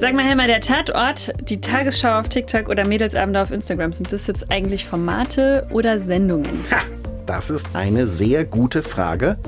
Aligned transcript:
Sag 0.00 0.14
mal, 0.14 0.24
Helmer, 0.24 0.46
der 0.46 0.60
Tatort, 0.60 1.32
die 1.48 1.60
Tagesschau 1.60 2.20
auf 2.20 2.28
TikTok 2.28 2.68
oder 2.68 2.86
Mädelsabende 2.86 3.42
auf 3.42 3.50
Instagram, 3.50 3.92
sind 3.92 4.12
das 4.12 4.28
jetzt 4.28 4.48
eigentlich 4.48 4.84
Formate 4.84 5.66
oder 5.72 5.98
Sendungen? 5.98 6.50
Ha, 6.70 6.82
das 7.26 7.50
ist 7.50 7.66
eine 7.72 8.06
sehr 8.06 8.44
gute 8.44 8.84
Frage 8.84 9.38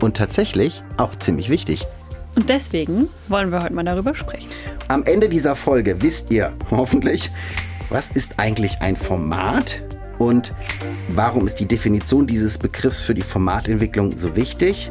und 0.00 0.16
tatsächlich 0.16 0.82
auch 0.96 1.14
ziemlich 1.14 1.48
wichtig. 1.48 1.86
Und 2.34 2.48
deswegen 2.48 3.06
wollen 3.28 3.52
wir 3.52 3.62
heute 3.62 3.72
mal 3.72 3.84
darüber 3.84 4.16
sprechen. 4.16 4.48
Am 4.88 5.04
Ende 5.04 5.28
dieser 5.28 5.54
Folge 5.54 6.02
wisst 6.02 6.32
ihr 6.32 6.52
hoffentlich, 6.72 7.30
was 7.88 8.10
ist 8.10 8.40
eigentlich 8.40 8.80
ein 8.80 8.96
Format 8.96 9.84
und 10.18 10.52
warum 11.10 11.46
ist 11.46 11.60
die 11.60 11.66
Definition 11.66 12.26
dieses 12.26 12.58
Begriffs 12.58 13.04
für 13.04 13.14
die 13.14 13.22
Formatentwicklung 13.22 14.16
so 14.16 14.34
wichtig 14.34 14.90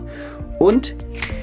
und 0.60 0.96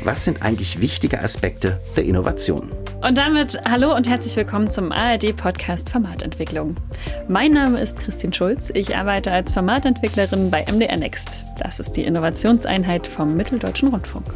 was 0.02 0.24
sind 0.24 0.42
eigentlich 0.42 0.80
wichtige 0.80 1.20
Aspekte 1.20 1.78
der 1.94 2.06
Innovation. 2.06 2.72
Und 3.02 3.16
damit 3.16 3.58
hallo 3.64 3.96
und 3.96 4.06
herzlich 4.06 4.36
willkommen 4.36 4.70
zum 4.70 4.92
ARD-Podcast 4.92 5.88
Formatentwicklung. 5.88 6.76
Mein 7.28 7.52
Name 7.52 7.80
ist 7.80 7.96
Christine 7.96 8.34
Schulz. 8.34 8.70
Ich 8.74 8.94
arbeite 8.94 9.32
als 9.32 9.52
Formatentwicklerin 9.52 10.50
bei 10.50 10.66
MDR 10.70 10.98
Next. 10.98 11.42
Das 11.58 11.80
ist 11.80 11.92
die 11.92 12.04
Innovationseinheit 12.04 13.06
vom 13.06 13.36
Mitteldeutschen 13.36 13.88
Rundfunk. 13.88 14.26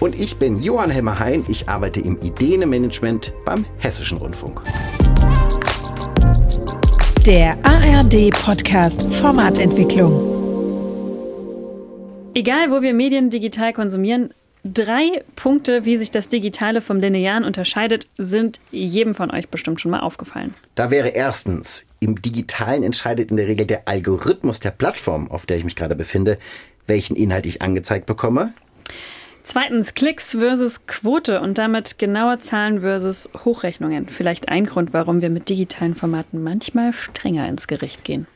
Und 0.00 0.18
ich 0.18 0.36
bin 0.38 0.60
Johann 0.60 0.90
Helmer 0.90 1.20
Hein. 1.20 1.44
Ich 1.48 1.68
arbeite 1.68 2.00
im 2.00 2.20
Ideenmanagement 2.20 3.32
beim 3.44 3.64
Hessischen 3.78 4.18
Rundfunk. 4.18 4.60
Der 7.26 7.58
ARD-Podcast 7.62 9.02
Formatentwicklung. 9.12 10.40
Egal, 12.34 12.72
wo 12.72 12.82
wir 12.82 12.92
Medien 12.92 13.30
digital 13.30 13.72
konsumieren, 13.72 14.34
Drei 14.62 15.22
Punkte, 15.36 15.86
wie 15.86 15.96
sich 15.96 16.10
das 16.10 16.28
Digitale 16.28 16.82
vom 16.82 17.00
Linearen 17.00 17.44
unterscheidet, 17.44 18.08
sind 18.18 18.60
jedem 18.70 19.14
von 19.14 19.30
euch 19.30 19.48
bestimmt 19.48 19.80
schon 19.80 19.90
mal 19.90 20.00
aufgefallen. 20.00 20.54
Da 20.74 20.90
wäre 20.90 21.08
erstens, 21.08 21.84
im 21.98 22.20
Digitalen 22.20 22.82
entscheidet 22.82 23.30
in 23.30 23.38
der 23.38 23.46
Regel 23.46 23.66
der 23.66 23.88
Algorithmus 23.88 24.60
der 24.60 24.70
Plattform, 24.70 25.30
auf 25.30 25.46
der 25.46 25.56
ich 25.56 25.64
mich 25.64 25.76
gerade 25.76 25.96
befinde, 25.96 26.38
welchen 26.86 27.16
Inhalt 27.16 27.46
ich 27.46 27.62
angezeigt 27.62 28.04
bekomme. 28.04 28.52
Zweitens 29.42 29.94
Klicks 29.94 30.32
versus 30.32 30.86
Quote 30.86 31.40
und 31.40 31.56
damit 31.56 31.98
genaue 31.98 32.38
Zahlen 32.38 32.80
versus 32.80 33.30
Hochrechnungen. 33.44 34.08
Vielleicht 34.08 34.50
ein 34.50 34.66
Grund, 34.66 34.92
warum 34.92 35.22
wir 35.22 35.30
mit 35.30 35.48
digitalen 35.48 35.94
Formaten 35.94 36.42
manchmal 36.42 36.92
strenger 36.92 37.48
ins 37.48 37.66
Gericht 37.66 38.04
gehen. 38.04 38.26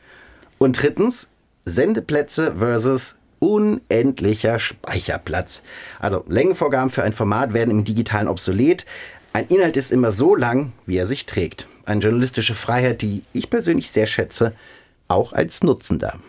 Und 0.57 0.81
drittens 0.81 1.29
Sendeplätze 1.65 2.55
versus 2.57 3.17
unendlicher 3.45 4.59
Speicherplatz. 4.59 5.61
Also 5.99 6.23
Längenvorgaben 6.27 6.89
für 6.89 7.03
ein 7.03 7.13
Format 7.13 7.53
werden 7.53 7.71
im 7.71 7.83
digitalen 7.83 8.27
obsolet. 8.27 8.85
Ein 9.33 9.47
Inhalt 9.47 9.77
ist 9.77 9.91
immer 9.91 10.11
so 10.11 10.35
lang, 10.35 10.71
wie 10.85 10.97
er 10.97 11.07
sich 11.07 11.25
trägt. 11.25 11.67
Eine 11.85 12.01
journalistische 12.01 12.55
Freiheit, 12.55 13.01
die 13.01 13.23
ich 13.33 13.49
persönlich 13.49 13.91
sehr 13.91 14.07
schätze, 14.07 14.53
auch 15.07 15.33
als 15.33 15.63
Nutzender. 15.63 16.19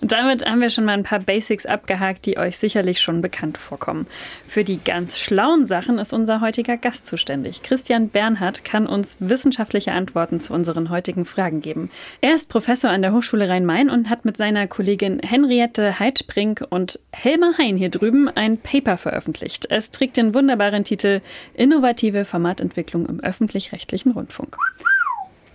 Und 0.00 0.12
damit 0.12 0.46
haben 0.46 0.62
wir 0.62 0.70
schon 0.70 0.86
mal 0.86 0.94
ein 0.94 1.02
paar 1.02 1.18
Basics 1.18 1.66
abgehakt, 1.66 2.24
die 2.24 2.38
euch 2.38 2.56
sicherlich 2.56 3.00
schon 3.00 3.20
bekannt 3.20 3.58
vorkommen. 3.58 4.06
Für 4.48 4.64
die 4.64 4.78
ganz 4.82 5.18
schlauen 5.18 5.66
Sachen 5.66 5.98
ist 5.98 6.14
unser 6.14 6.40
heutiger 6.40 6.78
Gast 6.78 7.06
zuständig. 7.06 7.62
Christian 7.62 8.08
Bernhard 8.08 8.64
kann 8.64 8.86
uns 8.86 9.18
wissenschaftliche 9.20 9.92
Antworten 9.92 10.40
zu 10.40 10.54
unseren 10.54 10.88
heutigen 10.88 11.26
Fragen 11.26 11.60
geben. 11.60 11.90
Er 12.22 12.34
ist 12.34 12.48
Professor 12.48 12.90
an 12.90 13.02
der 13.02 13.12
Hochschule 13.12 13.48
Rhein-Main 13.48 13.90
und 13.90 14.08
hat 14.08 14.24
mit 14.24 14.38
seiner 14.38 14.66
Kollegin 14.66 15.20
Henriette 15.20 15.98
Heidbrink 15.98 16.64
und 16.70 16.98
Helmer 17.12 17.58
Hein 17.58 17.76
hier 17.76 17.90
drüben 17.90 18.28
ein 18.28 18.56
Paper 18.56 18.96
veröffentlicht. 18.96 19.66
Es 19.68 19.90
trägt 19.90 20.16
den 20.16 20.32
wunderbaren 20.32 20.84
Titel 20.84 21.20
Innovative 21.52 22.24
Formatentwicklung 22.24 23.06
im 23.06 23.20
öffentlich-rechtlichen 23.20 24.12
Rundfunk. 24.12 24.56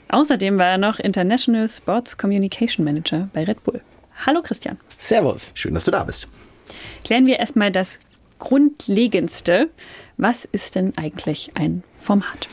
Außerdem 0.09 0.59
war 0.59 0.67
er 0.67 0.77
noch 0.77 0.99
International 0.99 1.67
Sports 1.67 2.17
Communication 2.17 2.85
Manager 2.85 3.27
bei 3.33 3.43
Red 3.43 3.63
Bull. 3.63 3.81
Hallo 4.25 4.41
Christian. 4.41 4.77
Servus. 4.97 5.51
Schön, 5.55 5.73
dass 5.73 5.85
du 5.85 5.91
da 5.91 6.03
bist. 6.03 6.27
Klären 7.03 7.25
wir 7.25 7.39
erstmal 7.39 7.71
das 7.71 7.99
Grundlegendste. 8.39 9.69
Was 10.17 10.45
ist 10.45 10.75
denn 10.75 10.93
eigentlich 10.97 11.51
ein 11.55 11.83
Format? 11.99 12.47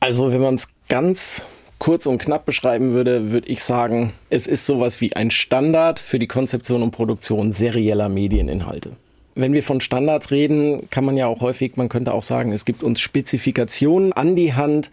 Also, 0.00 0.32
wenn 0.32 0.40
man 0.40 0.54
es 0.54 0.68
ganz 0.88 1.42
kurz 1.78 2.06
und 2.06 2.18
knapp 2.18 2.44
beschreiben 2.46 2.92
würde, 2.92 3.30
würde 3.30 3.48
ich 3.48 3.62
sagen, 3.62 4.12
es 4.30 4.46
ist 4.46 4.66
sowas 4.66 5.00
wie 5.00 5.14
ein 5.14 5.30
Standard 5.30 6.00
für 6.00 6.18
die 6.18 6.26
Konzeption 6.26 6.82
und 6.82 6.90
Produktion 6.90 7.52
serieller 7.52 8.08
Medieninhalte. 8.08 8.96
Wenn 9.34 9.52
wir 9.52 9.62
von 9.62 9.80
Standards 9.80 10.30
reden, 10.30 10.88
kann 10.90 11.04
man 11.04 11.16
ja 11.16 11.26
auch 11.26 11.40
häufig, 11.40 11.76
man 11.76 11.88
könnte 11.88 12.14
auch 12.14 12.22
sagen, 12.22 12.52
es 12.52 12.64
gibt 12.64 12.82
uns 12.82 13.00
Spezifikationen 13.00 14.12
an 14.12 14.36
die 14.36 14.54
Hand, 14.54 14.90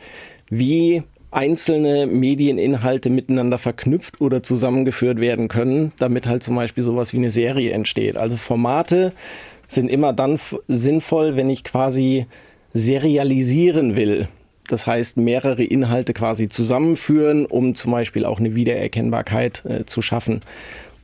wie 0.49 1.03
einzelne 1.31 2.07
Medieninhalte 2.07 3.09
miteinander 3.09 3.57
verknüpft 3.57 4.19
oder 4.21 4.43
zusammengeführt 4.43 5.19
werden 5.19 5.47
können, 5.47 5.93
damit 5.97 6.27
halt 6.27 6.43
zum 6.43 6.55
Beispiel 6.55 6.83
sowas 6.83 7.13
wie 7.13 7.17
eine 7.17 7.31
Serie 7.31 7.71
entsteht. 7.71 8.17
Also 8.17 8.37
Formate 8.37 9.13
sind 9.67 9.89
immer 9.89 10.11
dann 10.11 10.39
sinnvoll, 10.67 11.37
wenn 11.37 11.49
ich 11.49 11.63
quasi 11.63 12.25
serialisieren 12.73 13.95
will. 13.95 14.27
Das 14.67 14.87
heißt, 14.87 15.17
mehrere 15.17 15.63
Inhalte 15.63 16.13
quasi 16.13 16.49
zusammenführen, 16.49 17.45
um 17.45 17.75
zum 17.75 17.91
Beispiel 17.91 18.25
auch 18.25 18.39
eine 18.39 18.55
Wiedererkennbarkeit 18.55 19.63
äh, 19.65 19.85
zu 19.85 20.01
schaffen 20.01 20.41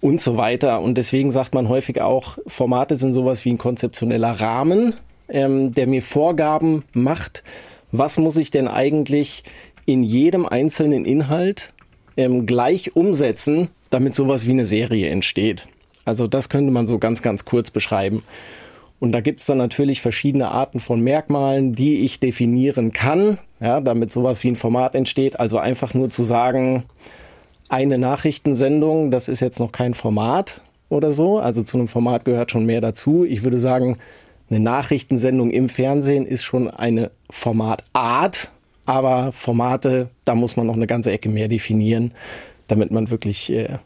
und 0.02 0.22
so 0.22 0.38
weiter. 0.38 0.82
Und 0.82 0.98
deswegen 0.98 1.32
sagt 1.32 1.54
man 1.54 1.70
häufig 1.70 2.02
auch, 2.02 2.38
Formate 2.48 2.96
sind 2.96 3.14
sowas 3.14 3.46
wie 3.46 3.52
ein 3.52 3.58
konzeptioneller 3.58 4.40
Rahmen, 4.40 4.96
ähm, 5.30 5.72
der 5.72 5.88
mir 5.88 6.02
Vorgaben 6.02 6.84
macht, 6.94 7.44
was 7.92 8.18
muss 8.18 8.38
ich 8.38 8.52
denn 8.52 8.68
eigentlich 8.68 9.44
in 9.88 10.04
jedem 10.04 10.46
einzelnen 10.46 11.06
Inhalt 11.06 11.74
ähm, 12.18 12.46
gleich 12.46 12.96
umsetzen, 12.96 13.70
damit 13.90 14.14
sowas 14.14 14.46
wie 14.46 14.52
eine 14.52 14.66
Serie 14.66 15.10
entsteht. 15.10 15.68
Also 16.06 16.28
das 16.28 16.50
könnte 16.50 16.72
man 16.72 16.86
so 16.86 17.00
ganz, 17.00 17.22
ganz 17.22 17.46
kurz 17.46 17.72
beschreiben. 17.72 18.22
Und 19.00 19.14
da 19.14 19.22
gibt 19.22 19.40
es 19.40 19.46
dann 19.46 19.60
natürlich 19.60 20.02
verschiedene 20.02 20.50
Arten 20.50 20.80
von 20.80 21.02
Merkmalen, 21.02 21.74
die 21.74 22.02
ich 22.02 22.20
definieren 22.20 22.92
kann, 22.92 23.38
ja, 23.60 23.80
damit 23.80 24.12
sowas 24.12 24.44
wie 24.44 24.50
ein 24.50 24.56
Format 24.56 24.94
entsteht. 24.94 25.40
Also 25.40 25.58
einfach 25.58 25.94
nur 25.94 26.10
zu 26.10 26.24
sagen, 26.24 26.84
eine 27.70 27.98
Nachrichtensendung, 27.98 29.10
das 29.10 29.28
ist 29.30 29.40
jetzt 29.40 29.60
noch 29.60 29.72
kein 29.72 29.94
Format 29.94 30.62
oder 30.90 31.12
so. 31.12 31.40
Also 31.40 31.64
zu 31.64 31.78
einem 31.78 31.88
Format 31.88 32.26
gehört 32.26 32.52
schon 32.52 32.66
mehr 32.66 32.82
dazu. 32.82 33.24
Ich 33.24 33.44
würde 33.44 33.60
sagen, 33.60 33.98
eine 34.50 34.60
Nachrichtensendung 34.60 35.52
im 35.52 35.70
Fernsehen 35.70 36.26
ist 36.26 36.44
schon 36.44 36.70
eine 36.70 37.12
Formatart, 37.30 38.50
aber 38.88 39.32
Formate, 39.34 40.10
da 40.26 40.34
muss 40.34 40.56
man 40.56 40.66
noch 40.66 40.76
eine 40.76 40.88
ganze 40.88 41.12
Ecke 41.12 41.30
mehr 41.30 41.50
definieren, 41.50 42.14
damit 42.68 42.90
man 42.90 43.12
wirklich 43.12 43.52
äh, 43.52 43.78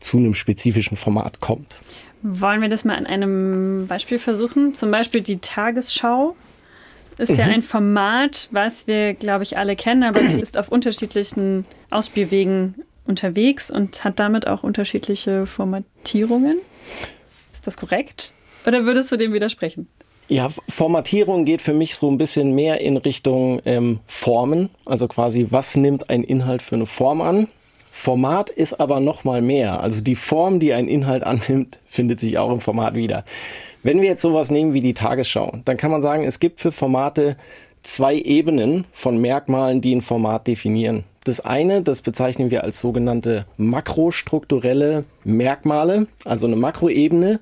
zu 0.00 0.16
einem 0.16 0.34
spezifischen 0.34 0.96
Format 0.96 1.40
kommt. 1.40 1.76
Wollen 2.22 2.62
wir 2.62 2.68
das 2.68 2.84
mal 2.84 2.96
an 2.96 3.06
einem 3.06 3.86
Beispiel 3.86 4.18
versuchen? 4.18 4.74
Zum 4.74 4.90
Beispiel 4.90 5.20
die 5.20 5.38
Tagesschau 5.38 6.34
ist 7.18 7.30
mhm. 7.30 7.36
ja 7.36 7.44
ein 7.44 7.62
Format, 7.62 8.48
was 8.50 8.86
wir, 8.86 9.14
glaube 9.14 9.44
ich, 9.44 9.58
alle 9.58 9.76
kennen, 9.76 10.02
aber 10.02 10.20
sie 10.20 10.40
ist 10.40 10.56
auf 10.56 10.68
unterschiedlichen 10.68 11.66
Ausspielwegen 11.90 12.74
unterwegs 13.04 13.70
und 13.70 14.02
hat 14.02 14.18
damit 14.18 14.46
auch 14.46 14.62
unterschiedliche 14.62 15.46
Formatierungen. 15.46 16.58
Ist 17.52 17.66
das 17.66 17.76
korrekt? 17.76 18.32
Oder 18.66 18.86
würdest 18.86 19.12
du 19.12 19.16
dem 19.16 19.32
widersprechen? 19.34 19.88
Ja, 20.28 20.50
Formatierung 20.68 21.46
geht 21.46 21.62
für 21.62 21.72
mich 21.72 21.96
so 21.96 22.10
ein 22.10 22.18
bisschen 22.18 22.54
mehr 22.54 22.82
in 22.82 22.98
Richtung 22.98 23.62
ähm, 23.64 24.00
Formen. 24.06 24.68
Also 24.84 25.08
quasi, 25.08 25.46
was 25.50 25.74
nimmt 25.74 26.10
ein 26.10 26.22
Inhalt 26.22 26.60
für 26.60 26.74
eine 26.74 26.84
Form 26.84 27.22
an? 27.22 27.48
Format 27.90 28.50
ist 28.50 28.78
aber 28.78 29.00
noch 29.00 29.24
mal 29.24 29.40
mehr. 29.40 29.80
Also 29.80 30.02
die 30.02 30.14
Form, 30.14 30.60
die 30.60 30.74
ein 30.74 30.86
Inhalt 30.86 31.22
annimmt, 31.24 31.78
findet 31.86 32.20
sich 32.20 32.36
auch 32.36 32.52
im 32.52 32.60
Format 32.60 32.94
wieder. 32.94 33.24
Wenn 33.82 34.02
wir 34.02 34.08
jetzt 34.08 34.22
sowas 34.22 34.50
nehmen 34.50 34.74
wie 34.74 34.82
die 34.82 34.92
Tagesschau, 34.92 35.60
dann 35.64 35.78
kann 35.78 35.90
man 35.90 36.02
sagen, 36.02 36.24
es 36.24 36.40
gibt 36.40 36.60
für 36.60 36.72
Formate 36.72 37.36
zwei 37.82 38.14
Ebenen 38.16 38.84
von 38.92 39.18
Merkmalen, 39.18 39.80
die 39.80 39.94
ein 39.94 40.02
Format 40.02 40.46
definieren. 40.46 41.04
Das 41.24 41.40
eine, 41.40 41.82
das 41.82 42.02
bezeichnen 42.02 42.50
wir 42.50 42.64
als 42.64 42.80
sogenannte 42.80 43.46
makrostrukturelle 43.56 45.04
Merkmale, 45.24 46.06
also 46.24 46.46
eine 46.46 46.56
Makroebene. 46.56 47.40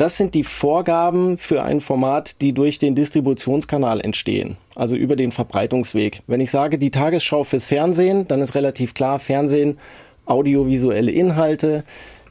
Das 0.00 0.16
sind 0.16 0.34
die 0.34 0.44
Vorgaben 0.44 1.36
für 1.36 1.62
ein 1.62 1.82
Format, 1.82 2.40
die 2.40 2.54
durch 2.54 2.78
den 2.78 2.94
Distributionskanal 2.94 4.00
entstehen, 4.00 4.56
also 4.74 4.96
über 4.96 5.14
den 5.14 5.30
Verbreitungsweg. 5.30 6.22
Wenn 6.26 6.40
ich 6.40 6.50
sage, 6.50 6.78
die 6.78 6.90
Tagesschau 6.90 7.44
fürs 7.44 7.66
Fernsehen, 7.66 8.26
dann 8.26 8.40
ist 8.40 8.54
relativ 8.54 8.94
klar, 8.94 9.18
Fernsehen, 9.18 9.76
audiovisuelle 10.24 11.10
Inhalte. 11.10 11.84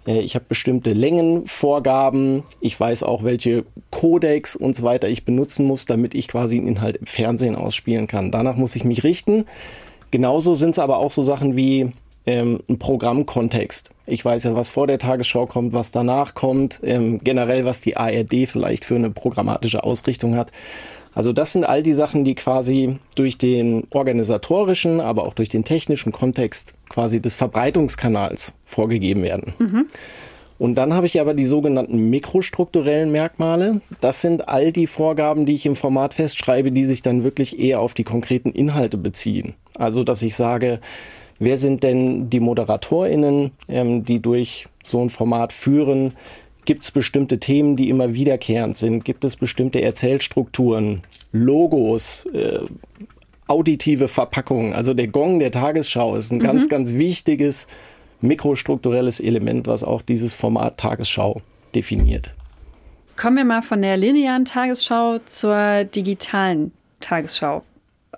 Äh, 0.08 0.22
ich 0.22 0.34
habe 0.34 0.46
bestimmte 0.50 0.94
Längenvorgaben. 0.94 2.42
Ich 2.60 2.80
weiß 2.80 3.04
auch, 3.04 3.24
welche 3.24 3.66
Codecs 3.92 4.56
und 4.56 4.76
so 4.76 4.82
weiter 4.82 5.08
ich 5.08 5.24
benutzen 5.24 5.68
muss, 5.68 5.86
damit 5.86 6.16
ich 6.16 6.28
quasi 6.28 6.58
einen 6.58 6.70
Inhalt 6.70 6.98
im 6.98 7.06
Fernsehen 7.06 7.56
ausspielen 7.56 8.08
kann. 8.08 8.32
Danach 8.32 8.56
muss 8.56 8.76
ich 8.76 8.84
mich 8.84 9.04
richten. 9.04 9.46
Genauso 10.10 10.56
sind 10.56 10.72
es 10.72 10.80
aber 10.80 10.98
auch 10.98 11.12
so 11.12 11.22
Sachen 11.22 11.56
wie 11.56 11.92
ähm, 12.30 12.60
ein 12.70 12.78
Programmkontext. 12.78 13.90
Ich 14.06 14.24
weiß 14.24 14.44
ja, 14.44 14.56
was 14.56 14.70
vor 14.70 14.86
der 14.86 15.00
Tagesschau 15.00 15.48
kommt, 15.48 15.74
was 15.74 15.92
danach 15.92 16.36
kommt, 16.36 16.80
ähm, 16.84 17.20
generell 17.24 17.66
was 17.66 17.82
die 17.82 17.98
ARD 17.98 18.48
vielleicht 18.48 18.86
für 18.86 18.96
eine 18.96 19.10
programmatische 19.10 19.84
Ausrichtung 19.84 20.36
hat. 20.36 20.52
Also 21.16 21.34
das 21.34 21.54
sind 21.54 21.64
all 21.64 21.82
die 21.82 21.94
Sachen, 21.94 22.24
die 22.24 22.36
quasi 22.36 23.00
durch 23.16 23.40
den 23.40 23.88
organisatorischen, 23.90 25.02
aber 25.02 25.26
auch 25.26 25.34
durch 25.34 25.50
den 25.50 25.64
technischen 25.64 26.12
Kontext 26.12 26.76
quasi 26.88 27.20
des 27.20 27.36
Verbreitungskanals 27.36 28.54
vorgegeben 28.64 29.24
werden. 29.24 29.54
Mhm. 29.58 29.86
Und 30.60 30.76
dann 30.76 30.94
habe 30.94 31.08
ich 31.08 31.20
aber 31.20 31.34
die 31.34 31.46
sogenannten 31.46 32.10
mikrostrukturellen 32.10 33.12
Merkmale. 33.12 33.82
Das 34.02 34.22
sind 34.22 34.50
all 34.50 34.72
die 34.72 34.88
Vorgaben, 34.88 35.46
die 35.46 35.56
ich 35.56 35.66
im 35.66 35.78
Format 35.78 36.14
festschreibe, 36.14 36.72
die 36.72 36.84
sich 36.84 37.02
dann 37.02 37.24
wirklich 37.24 37.58
eher 37.58 37.80
auf 37.80 37.94
die 37.94 38.04
konkreten 38.04 38.52
Inhalte 38.52 38.98
beziehen. 38.98 39.56
Also, 39.76 40.04
dass 40.04 40.22
ich 40.22 40.36
sage, 40.36 40.82
wer 41.40 41.58
sind 41.58 41.84
denn 41.84 42.30
die 42.30 42.40
ModeratorInnen, 42.40 43.52
ähm, 43.68 44.06
die 44.06 44.22
durch 44.22 44.68
so 44.84 45.02
ein 45.02 45.10
Format 45.10 45.54
führen? 45.54 46.14
Gibt 46.66 46.84
es 46.84 46.92
bestimmte 46.92 47.40
Themen, 47.40 47.76
die 47.76 47.90
immer 47.90 48.14
wiederkehrend 48.14 48.78
sind? 48.78 49.04
Gibt 49.04 49.26
es 49.26 49.36
bestimmte 49.36 49.82
Erzählstrukturen, 49.82 51.02
Logos, 51.32 52.26
äh, 52.34 52.60
auditive 53.48 54.08
Verpackungen? 54.08 54.74
Also 54.74 54.94
der 54.94 55.08
Gong 55.08 55.40
der 55.40 55.52
Tagesschau 55.52 56.16
ist 56.16 56.32
ein 56.32 56.38
mhm. 56.38 56.44
ganz, 56.44 56.70
ganz 56.70 56.94
wichtiges 56.94 57.68
mikrostrukturelles 58.22 59.20
Element, 59.20 59.68
was 59.68 59.84
auch 59.84 60.02
dieses 60.02 60.34
Format 60.34 60.78
Tagesschau 60.78 61.42
definiert. 61.74 62.36
Kommen 63.16 63.38
wir 63.38 63.46
mal 63.46 63.62
von 63.62 63.82
der 63.82 63.98
linearen 63.98 64.46
Tagesschau 64.46 65.20
zur 65.26 65.84
digitalen 65.86 66.72
Tagesschau. 67.00 67.64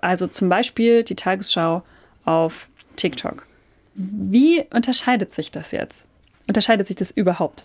Also 0.00 0.26
zum 0.26 0.48
Beispiel 0.48 1.04
die 1.04 1.14
Tagesschau 1.14 1.82
auf 2.24 2.68
TikTok. 2.96 3.46
Wie 3.94 4.64
unterscheidet 4.72 5.34
sich 5.34 5.50
das 5.50 5.72
jetzt? 5.72 6.04
Unterscheidet 6.48 6.86
sich 6.86 6.96
das 6.96 7.10
überhaupt? 7.10 7.64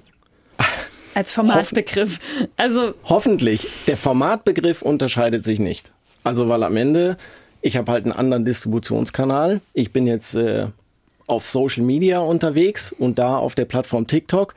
Als 1.14 1.34
Formatbegriff. 1.34 2.20
Also 2.58 2.94
Hoffentlich. 3.06 3.68
Der 3.88 3.98
Formatbegriff 3.98 4.82
unterscheidet 4.82 5.46
sich 5.46 5.60
nicht. 5.60 5.92
Also 6.24 6.50
weil 6.50 6.64
am 6.64 6.76
Ende, 6.76 7.18
ich 7.62 7.78
habe 7.78 7.92
halt 7.92 8.04
einen 8.04 8.14
anderen 8.14 8.46
Distributionskanal. 8.46 9.62
Ich 9.74 9.92
bin 9.94 10.06
jetzt 10.06 10.36
äh, 10.36 10.68
auf 11.26 11.46
Social 11.46 11.84
Media 11.84 12.20
unterwegs 12.20 12.92
und 12.92 13.18
da 13.20 13.38
auf 13.38 13.56
der 13.56 13.66
Plattform 13.66 14.08
TikTok. 14.08 14.54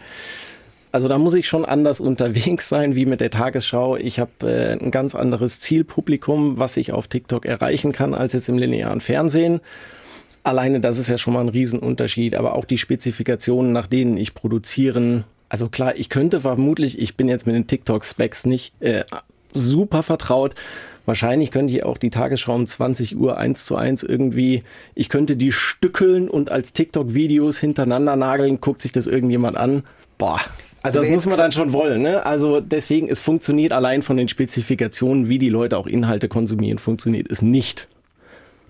Also 0.93 1.07
da 1.07 1.19
muss 1.19 1.35
ich 1.35 1.47
schon 1.47 1.65
anders 1.65 2.01
unterwegs 2.01 2.69
sein 2.69 2.95
wie 2.95 3.07
mit 3.07 3.21
der 3.21 3.31
Tagesschau. 3.31 3.97
Ich 3.97 4.19
habe 4.19 4.33
äh, 4.43 4.73
ein 4.73 4.91
ganz 4.91 5.15
anderes 5.15 5.61
Zielpublikum, 5.61 6.59
was 6.59 6.77
ich 6.77 6.93
auf 6.93 7.09
TikTok 7.09 7.47
erreichen 7.47 7.93
kann, 7.93 8.15
als 8.15 8.33
jetzt 8.33 8.49
im 8.49 8.59
linearen 8.59 9.01
Fernsehen. 9.01 9.61
Alleine 10.43 10.81
das 10.81 10.99
ist 10.99 11.09
ja 11.09 11.19
schon 11.19 11.35
mal 11.35 11.41
ein 11.41 11.49
Riesenunterschied, 11.49 12.35
aber 12.35 12.55
auch 12.55 12.65
die 12.65 12.79
Spezifikationen, 12.79 13.73
nach 13.73 13.87
denen 13.87 14.17
ich 14.17 14.35
produzieren. 14.35 15.25
Also 15.49 15.69
klar, 15.69 15.97
ich 15.97 16.09
könnte 16.09 16.41
vermutlich, 16.41 16.99
ich 16.99 17.17
bin 17.17 17.29
jetzt 17.29 17.47
mit 17.47 17.55
den 17.55 17.67
TikTok-Specs 17.67 18.47
nicht 18.47 18.73
äh, 18.81 19.05
super 19.53 20.03
vertraut, 20.03 20.55
Wahrscheinlich 21.07 21.51
könnte 21.51 21.75
ich 21.75 21.83
auch 21.83 21.99
die 21.99 22.11
Tagesschau 22.11 22.55
um 22.55 22.67
20 22.67 23.17
Uhr 23.17 23.37
eins 23.37 23.65
zu 23.65 23.75
eins 23.75 24.05
irgendwie, 24.05 24.63
ich 24.95 25.09
könnte 25.09 25.37
die 25.37 25.51
stückeln 25.51 26.29
und 26.29 26.53
als 26.53 26.73
TikTok-Videos 26.73 27.59
hintereinander 27.59 28.15
nageln, 28.15 28.61
guckt 28.61 28.81
sich 28.81 28.93
das 28.93 29.09
irgendjemand 29.09 29.57
an. 29.57 29.83
Boah. 30.19 30.39
Also 30.83 31.01
das 31.01 31.11
muss 31.11 31.27
man 31.27 31.37
dann 31.37 31.51
schon 31.51 31.73
wollen. 31.73 32.03
Ne? 32.03 32.25
Also 32.25 32.61
deswegen, 32.61 33.09
es 33.09 33.21
funktioniert 33.21 33.73
allein 33.73 34.03
von 34.03 34.17
den 34.17 34.29
Spezifikationen, 34.29 35.29
wie 35.29 35.39
die 35.39 35.49
Leute 35.49 35.79
auch 35.79 35.89
Inhalte 35.89 36.29
konsumieren, 36.29 36.79
funktioniert 36.79 37.31
es 37.31 37.43
nicht. 37.43 37.89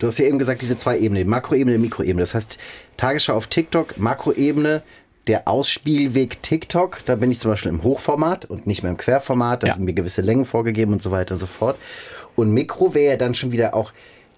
Du 0.01 0.07
hast 0.07 0.19
ja 0.19 0.25
eben 0.25 0.39
gesagt, 0.39 0.63
diese 0.63 0.77
zwei 0.77 0.99
Ebenen, 0.99 1.29
Makroebene, 1.29 1.79
Mikroebene. 1.79 2.23
Das 2.23 2.35
heißt, 2.35 2.59
Tagesschau 2.97 3.35
auf 3.35 3.47
TikTok, 3.47 3.99
Makroebene, 3.99 4.83
der 5.27 5.47
Ausspielweg 5.47 6.43
TikTok, 6.43 7.05
da 7.05 7.17
bin 7.17 7.31
ich 7.31 7.39
zum 7.39 7.51
Beispiel 7.51 7.71
im 7.71 7.83
Hochformat 7.83 8.47
und 8.47 8.67
nicht 8.67 8.83
mehr 8.83 8.91
im 8.91 8.97
Querformat, 8.97 9.63
da 9.63 9.69
ja. 9.69 9.75
sind 9.75 9.85
mir 9.85 9.93
gewisse 9.93 10.23
Längen 10.23 10.47
vorgegeben 10.47 10.95
und 10.95 11.03
so 11.03 11.11
weiter 11.11 11.35
und 11.35 11.41
so 11.41 11.47
fort. 11.47 11.77
Und 12.35 12.51
Mikro 12.51 12.95
wäre 12.95 13.13
ja 13.13 13.17
dann 13.17 13.35
schon 13.35 13.53
wieder 13.53 13.75
auch 13.75 13.93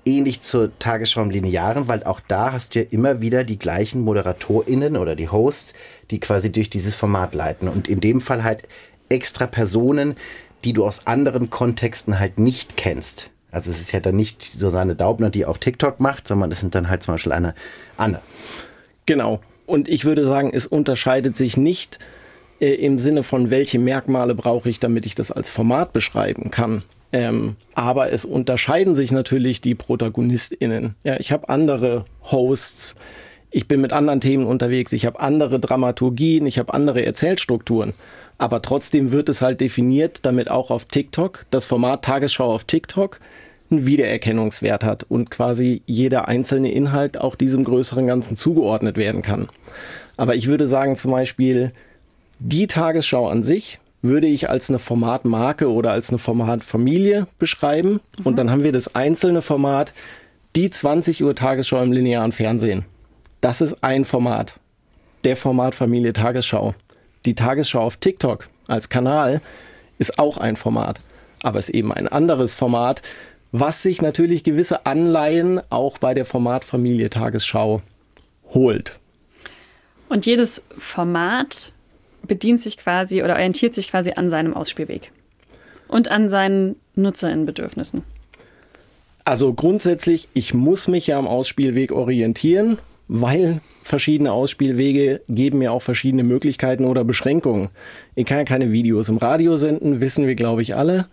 ähnlich 0.05 0.41
zur 0.41 0.77
Tagesschau 0.81 1.23
im 1.23 1.31
Linearen, 1.31 1.87
weil 1.87 2.03
auch 2.03 2.19
da 2.27 2.53
hast 2.53 2.75
du 2.75 2.81
ja 2.81 2.87
immer 2.91 3.21
wieder 3.21 3.45
die 3.45 3.59
gleichen 3.59 4.01
ModeratorInnen 4.01 4.97
oder 4.97 5.15
die 5.15 5.29
Hosts, 5.29 5.75
die 6.11 6.19
quasi 6.19 6.51
durch 6.51 6.71
dieses 6.71 6.97
Format 6.97 7.37
leiten. 7.37 7.69
Und 7.69 7.87
in 7.87 8.01
dem 8.01 8.21
Fall 8.21 8.43
halt 8.43 8.65
extra 9.09 9.47
Personen, 9.47 10.17
die 10.65 10.73
du 10.73 10.85
aus 10.85 11.07
anderen 11.07 11.51
Kontexten 11.51 12.19
halt 12.19 12.39
nicht 12.39 12.77
kennst. 12.77 13.32
Also 13.53 13.71
es 13.71 13.81
ist 13.81 13.93
ja 13.93 14.01
dann 14.01 14.17
nicht 14.17 14.43
Susanne 14.43 14.97
Daubner, 14.97 15.31
die 15.31 15.47
auch 15.47 15.59
TikTok 15.59 16.01
macht, 16.01 16.27
sondern 16.27 16.51
es 16.51 16.61
sind 16.61 16.75
dann 16.75 16.89
halt 16.89 17.03
zum 17.03 17.15
Beispiel 17.15 17.33
eine 17.33 17.55
Anne. 17.97 18.21
Genau. 19.07 19.41
Und 19.67 19.89
ich 19.89 20.05
würde 20.05 20.25
sagen, 20.25 20.51
es 20.53 20.67
unterscheidet 20.67 21.37
sich 21.37 21.57
nicht 21.57 21.99
äh, 22.61 22.75
im 22.75 22.99
Sinne 22.99 23.23
von, 23.23 23.51
welche 23.51 23.79
Merkmale 23.79 24.35
brauche 24.35 24.69
ich, 24.69 24.81
damit 24.81 25.07
ich 25.07 25.15
das 25.15 25.31
als 25.31 25.51
Format 25.51 25.93
beschreiben 25.93 26.51
kann. 26.51 26.83
Ähm, 27.13 27.57
aber 27.75 28.11
es 28.11 28.25
unterscheiden 28.25 28.95
sich 28.95 29.13
natürlich 29.13 29.61
die 29.61 29.75
ProtagonistInnen. 29.75 30.95
Ja, 31.05 31.21
ich 31.21 31.31
habe 31.31 31.51
andere 31.51 32.07
Hosts, 32.23 32.97
ich 33.53 33.69
bin 33.69 33.81
mit 33.81 33.93
anderen 33.93 34.21
Themen 34.21 34.47
unterwegs, 34.47 34.93
ich 34.93 35.07
habe 35.07 35.21
andere 35.21 35.61
Dramaturgien, 35.61 36.47
ich 36.47 36.59
habe 36.59 36.75
andere 36.75 37.05
Erzählstrukturen. 37.05 37.93
Aber 38.39 38.63
trotzdem 38.63 39.13
wird 39.13 39.29
es 39.29 39.43
halt 39.43 39.61
definiert, 39.61 40.21
damit 40.25 40.51
auch 40.51 40.71
auf 40.71 40.87
TikTok, 40.87 41.45
das 41.51 41.67
Format 41.67 42.05
Tagesschau 42.05 42.53
auf 42.53 42.65
TikTok, 42.65 43.21
einen 43.71 43.87
Wiedererkennungswert 43.87 44.85
hat 44.85 45.05
und 45.09 45.31
quasi 45.31 45.83
jeder 45.87 46.29
einzelne 46.29 46.73
Inhalt 46.73 47.21
auch 47.21 47.37
diesem 47.37 47.65
größeren 47.65 48.07
Ganzen 48.07 48.37
zugeordnet 48.37 48.97
werden 48.97 49.23
kann. 49.23 49.49
Aber 50.17 50.35
ich 50.35 50.47
würde 50.47 50.67
sagen, 50.67 50.97
zum 50.97 51.11
Beispiel, 51.11 51.73
die 52.39 52.67
Tagesschau 52.67 53.29
an 53.29 53.43
sich 53.43 53.79
würde 54.03 54.27
ich 54.27 54.51
als 54.51 54.69
eine 54.69 54.79
Formatmarke 54.79 55.71
oder 55.71 55.93
als 55.93 56.11
eine 56.11 56.19
Formatfamilie 56.19 57.27
beschreiben. 57.39 58.01
Mhm. 58.19 58.25
Und 58.25 58.37
dann 58.37 58.51
haben 58.51 58.65
wir 58.65 58.73
das 58.73 58.95
einzelne 58.95 59.43
Format, 59.43 59.95
die 60.57 60.69
20 60.69 61.23
Uhr 61.23 61.35
Tagesschau 61.35 61.83
im 61.83 61.93
linearen 61.93 62.33
Fernsehen. 62.33 62.85
Das 63.43 63.61
ist 63.61 63.83
ein 63.83 64.05
Format. 64.05 64.55
Der 65.25 65.37
Formatfamilie 65.37 66.13
Tagesschau. 66.13 66.75
Die 67.25 67.35
Tagesschau 67.35 67.81
auf 67.81 67.97
TikTok 67.97 68.49
als 68.69 68.89
Kanal 68.89 69.41
ist 69.99 70.21
auch 70.21 70.39
ein 70.39 70.55
Format. 70.55 71.01
Aber 71.43 71.59
es 71.59 71.69
ist 71.69 71.75
eben 71.75 71.93
ein 71.93 72.07
anderes 72.07 72.55
Format, 72.55 73.03
was 73.51 73.83
sich 73.83 74.01
natürlich 74.01 74.45
gewisse 74.45 74.87
Anleihen 74.87 75.61
auch 75.71 75.99
bei 75.99 76.15
der 76.15 76.25
Formatfamilie 76.25 77.11
Tagesschau 77.11 77.83
holt. 78.55 79.01
Und 80.09 80.25
jedes 80.25 80.63
Format 80.79 81.73
bedient 82.23 82.61
sich 82.61 82.79
quasi 82.79 83.25
oder 83.25 83.35
orientiert 83.35 83.75
sich 83.75 83.91
quasi 83.91 84.13
an 84.13 84.31
seinem 84.31 84.55
Ausspielweg 84.55 85.11
und 85.89 86.09
an 86.13 86.29
seinen 86.29 86.77
Nutzerinnenbedürfnissen. 86.95 88.05
Also 89.25 89.53
grundsätzlich, 89.53 90.29
ich 90.33 90.55
muss 90.55 90.87
mich 90.87 91.09
ja 91.09 91.19
am 91.19 91.27
Ausspielweg 91.27 91.91
orientieren, 91.91 92.79
weil 93.15 93.61
verschiedene 93.83 94.33
Ausspielwege 94.33 95.21
geben 95.29 95.59
mir 95.59 95.73
auch 95.73 95.83
verschiedene 95.83 96.23
Möglichkeiten 96.23 96.87
oder 96.87 97.05
Beschränkungen. 97.05 97.69
Ich 98.15 98.25
kann 98.25 98.39
ja 98.39 98.45
keine 98.45 98.73
Videos 98.73 99.11
im 99.11 99.19
Radio 99.19 99.59
senden, 99.59 100.01
wissen 100.01 100.27
wir, 100.27 100.35
glaube 100.35 100.63
ich, 100.63 100.77
alle. 100.77 101.09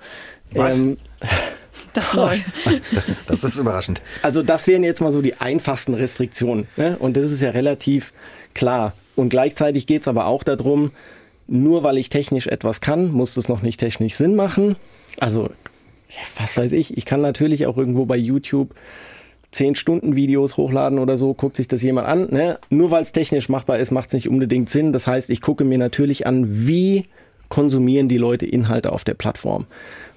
Was? 0.52 0.78
Ähm, 0.78 0.96
das, 1.94 2.16
das 3.28 3.44
ist 3.44 3.60
überraschend. 3.60 4.02
Also 4.22 4.44
das 4.44 4.66
wären 4.66 4.86
jetzt 4.86 5.02
mal 5.02 5.12
so 5.12 5.22
die 5.22 5.36
einfachsten 5.36 5.94
Restriktionen. 5.94 6.68
Ne? 6.78 6.96
Und 6.98 7.18
das 7.18 7.32
ist 7.32 7.42
ja 7.42 7.50
relativ 7.50 8.14
klar. 8.54 8.94
Und 9.18 9.28
gleichzeitig 9.28 9.86
geht 9.86 10.04
es 10.04 10.08
aber 10.08 10.28
auch 10.28 10.44
darum, 10.44 10.92
nur 11.48 11.84
weil 11.84 11.98
ich 11.98 12.08
technisch 12.08 12.48
etwas 12.48 12.80
kann, 12.80 13.12
muss 13.12 13.34
das 13.34 13.50
noch 13.50 13.62
nicht 13.62 13.82
technisch 13.82 14.14
Sinn 14.14 14.38
machen. 14.38 14.78
Also, 15.20 15.50
was 16.38 16.56
weiß 16.56 16.72
ich, 16.72 16.98
ich 16.98 17.04
kann 17.04 17.20
natürlich 17.20 17.66
auch 17.66 17.76
irgendwo 17.76 18.06
bei 18.06 18.16
YouTube 18.16 18.74
10 19.52 19.76
Stunden 19.76 20.16
Videos 20.16 20.58
hochladen 20.58 21.00
oder 21.00 21.18
so, 21.18 21.34
guckt 21.34 21.58
sich 21.58 21.68
das 21.68 21.82
jemand 21.82 22.08
an. 22.08 22.28
Ne? 22.30 22.60
Nur 22.70 22.92
weil 22.92 23.02
es 23.02 23.12
technisch 23.12 23.50
machbar 23.50 23.80
ist, 23.80 23.92
macht 23.92 24.10
es 24.10 24.14
nicht 24.14 24.30
unbedingt 24.30 24.70
Sinn. 24.70 24.94
Das 24.94 25.08
heißt, 25.08 25.30
ich 25.30 25.42
gucke 25.42 25.64
mir 25.64 25.78
natürlich 25.78 26.28
an, 26.28 26.46
wie 26.68 27.06
konsumieren 27.50 28.08
die 28.08 28.18
Leute 28.18 28.46
Inhalte 28.46 28.92
auf 28.92 29.04
der 29.04 29.16
Plattform. 29.16 29.66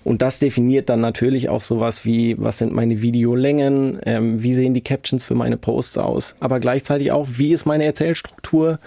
Und 0.05 0.21
das 0.21 0.39
definiert 0.39 0.89
dann 0.89 1.01
natürlich 1.01 1.49
auch 1.49 1.63
sowas 1.63 2.05
wie, 2.05 2.37
was 2.39 2.59
sind 2.59 2.73
meine 2.73 3.01
Videolängen, 3.01 4.01
ähm, 4.05 4.43
wie 4.43 4.55
sehen 4.55 4.75
die 4.75 4.81
Captions 4.83 5.25
für 5.25 5.35
meine 5.35 5.57
Posts 5.57 5.99
aus, 5.99 6.37
aber 6.41 6.61
gleichzeitig 6.61 7.13
auch, 7.13 7.27
wie 7.37 7.53
ist 7.53 7.67
meine 7.67 7.85
Erzählstruktur 7.85 8.79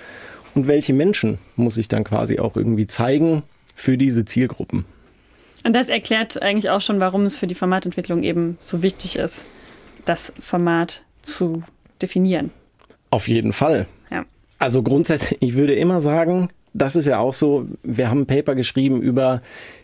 und 0.54 0.68
welche 0.68 0.94
Menschen 0.94 1.38
muss 1.56 1.78
ich 1.78 1.88
dann 1.88 2.04
quasi 2.04 2.40
auch 2.40 2.56
irgendwie 2.56 2.86
zeigen 2.86 3.44
für 3.74 3.98
diese 3.98 4.26
Zielgruppen. 4.26 4.86
Und 5.64 5.74
das 5.74 5.90
erklärt 5.90 6.42
eigentlich 6.42 6.70
auch 6.70 6.82
schon, 6.82 7.00
warum 7.00 7.24
es 7.24 7.38
für 7.38 7.48
die 7.48 7.56
Formatentwicklung 7.56 8.24
eben 8.24 8.58
so 8.60 8.84
wichtig 8.84 9.16
ist, 9.16 9.46
das 10.06 10.34
Format 10.40 11.04
zu 11.22 11.64
definieren. 12.02 12.52
Auf 13.10 13.28
jeden 13.28 13.54
Fall. 13.54 13.88
Ja. 14.12 14.26
Also 14.60 14.84
grundsätzlich, 14.84 15.42
ich 15.42 15.56
würde 15.56 15.74
immer 15.74 16.02
sagen, 16.02 16.50
das 16.74 16.96
ist 16.96 17.08
ja 17.08 17.20
auch 17.20 17.34
so, 17.34 17.68
wir 17.84 18.10
haben 18.10 18.22
ein 18.22 18.26
Paper 18.26 18.56
geschrieben 18.56 19.02
über 19.02 19.42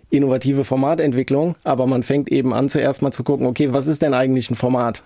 innovative 0.09 0.63
Formatentwicklung, 0.63 1.55
aber 1.63 1.87
man 1.87 2.03
fängt 2.03 2.29
eben 2.29 2.53
an, 2.53 2.69
zuerst 2.69 3.01
mal 3.01 3.11
zu 3.11 3.23
gucken, 3.23 3.47
okay, 3.47 3.73
was 3.73 3.87
ist 3.87 4.01
denn 4.01 4.13
eigentlich 4.13 4.49
ein 4.49 4.55
Format? 4.55 5.03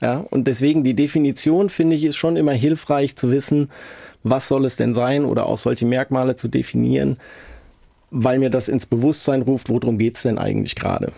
Ja, 0.00 0.24
und 0.30 0.46
deswegen 0.46 0.84
die 0.84 0.94
Definition 0.94 1.70
finde 1.70 1.96
ich 1.96 2.04
ist 2.04 2.16
schon 2.16 2.36
immer 2.36 2.52
hilfreich 2.52 3.16
zu 3.16 3.30
wissen, 3.30 3.70
was 4.22 4.48
soll 4.48 4.64
es 4.64 4.76
denn 4.76 4.94
sein 4.94 5.24
oder 5.24 5.46
auch 5.46 5.56
solche 5.56 5.86
Merkmale 5.86 6.36
zu 6.36 6.48
definieren, 6.48 7.18
weil 8.10 8.38
mir 8.38 8.50
das 8.50 8.68
ins 8.68 8.86
Bewusstsein 8.86 9.42
ruft, 9.42 9.68
worum 9.68 9.98
geht 9.98 10.16
es 10.16 10.22
denn 10.22 10.38
eigentlich 10.38 10.74
gerade. 10.74 11.12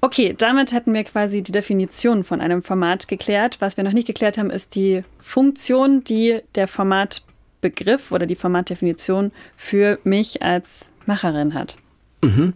Okay, 0.00 0.34
damit 0.36 0.72
hätten 0.72 0.94
wir 0.94 1.02
quasi 1.04 1.42
die 1.42 1.52
Definition 1.52 2.22
von 2.22 2.40
einem 2.40 2.62
Format 2.62 3.08
geklärt. 3.08 3.56
Was 3.60 3.76
wir 3.76 3.84
noch 3.84 3.92
nicht 3.92 4.06
geklärt 4.06 4.38
haben, 4.38 4.50
ist 4.50 4.76
die 4.76 5.02
Funktion, 5.20 6.04
die 6.04 6.40
der 6.54 6.68
Formatbegriff 6.68 8.12
oder 8.12 8.26
die 8.26 8.36
Formatdefinition 8.36 9.32
für 9.56 9.98
mich 10.04 10.42
als 10.42 10.88
Macherin 11.06 11.54
hat. 11.54 11.76
Mhm. 12.22 12.54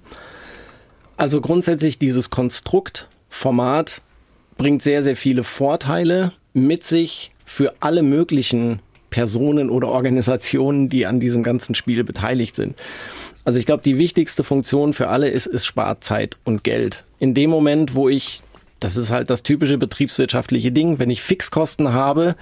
Also 1.17 1.41
grundsätzlich 1.41 1.99
dieses 1.99 2.31
Konstrukt 2.31 3.09
Format 3.29 4.03
bringt 4.57 4.83
sehr, 4.83 5.03
sehr 5.03 5.17
viele 5.17 5.43
Vorteile 5.43 6.33
mit 6.53 6.85
sich 6.85 7.33
für 7.45 7.75
alle 7.81 8.03
möglichen 8.03 8.81
Personen 9.13 9.71
oder 9.71 9.89
Organisationen, 9.89 10.89
die 10.89 11.07
an 11.07 11.21
diesem 11.21 11.45
ganzen 11.45 11.77
Spiel 11.77 12.03
beteiligt 12.03 12.57
sind. 12.57 12.75
Also 13.45 13.61
ich 13.61 13.67
glaube, 13.67 13.85
die 13.85 13.99
wichtigste 13.99 14.43
Funktion 14.43 14.93
für 14.93 15.09
alle 15.09 15.29
ist, 15.29 15.47
es 15.47 15.65
spart 15.65 16.03
Zeit 16.03 16.37
und 16.43 16.65
Geld. 16.65 17.05
In 17.21 17.35
dem 17.35 17.51
Moment, 17.51 17.95
wo 17.95 18.09
ich, 18.09 18.41
das 18.81 18.97
ist 18.97 19.13
halt 19.13 19.31
das 19.31 19.45
typische 19.45 19.79
betriebswirtschaftliche 19.79 20.73
Ding, 20.73 20.99
wenn 20.99 21.11
ich 21.11 21.23
Fixkosten 21.23 21.93
habe, 21.93 22.35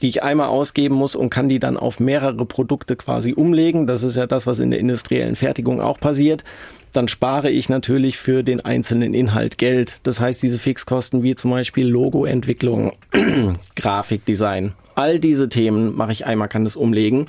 die 0.00 0.08
ich 0.08 0.22
einmal 0.22 0.48
ausgeben 0.48 0.94
muss 0.94 1.16
und 1.16 1.30
kann 1.30 1.48
die 1.48 1.58
dann 1.58 1.76
auf 1.76 1.98
mehrere 1.98 2.46
Produkte 2.46 2.96
quasi 2.96 3.32
umlegen. 3.32 3.86
Das 3.86 4.02
ist 4.02 4.16
ja 4.16 4.26
das, 4.26 4.46
was 4.46 4.60
in 4.60 4.70
der 4.70 4.80
industriellen 4.80 5.36
Fertigung 5.36 5.80
auch 5.80 5.98
passiert. 5.98 6.44
Dann 6.92 7.08
spare 7.08 7.50
ich 7.50 7.68
natürlich 7.68 8.16
für 8.16 8.42
den 8.42 8.64
einzelnen 8.64 9.12
Inhalt 9.12 9.58
Geld. 9.58 9.98
Das 10.04 10.20
heißt, 10.20 10.42
diese 10.42 10.58
Fixkosten 10.58 11.22
wie 11.22 11.34
zum 11.34 11.50
Beispiel 11.50 11.86
Logoentwicklung, 11.86 12.92
Grafikdesign, 13.76 14.72
all 14.98 15.20
diese 15.20 15.48
Themen 15.48 15.96
mache 15.96 16.12
ich 16.12 16.26
einmal, 16.26 16.48
kann 16.48 16.64
das 16.64 16.76
umlegen. 16.76 17.26